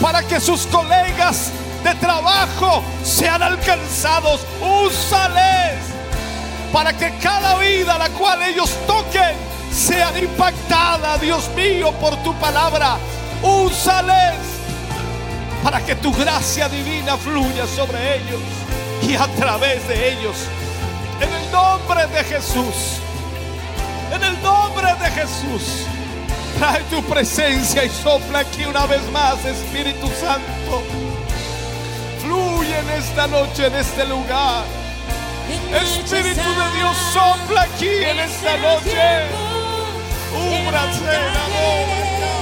[0.00, 1.50] para que sus colegas
[1.82, 4.42] de trabajo sean alcanzados.
[4.60, 5.80] Úsales
[6.72, 9.34] para que cada vida a la cual ellos toquen
[9.72, 12.96] sea impactada, Dios mío, por tu palabra
[13.42, 14.34] úsales
[15.62, 18.40] para que tu gracia divina fluya sobre ellos
[19.02, 20.36] y a través de ellos.
[21.20, 22.98] En el nombre de Jesús,
[24.12, 25.86] en el nombre de Jesús,
[26.58, 30.82] trae tu presencia y sopla aquí una vez más, Espíritu Santo.
[32.20, 34.64] Fluye en esta noche, en este lugar.
[35.74, 39.26] Espíritu de Dios, sopla aquí en esta noche.
[40.34, 42.41] Úbrase en amor.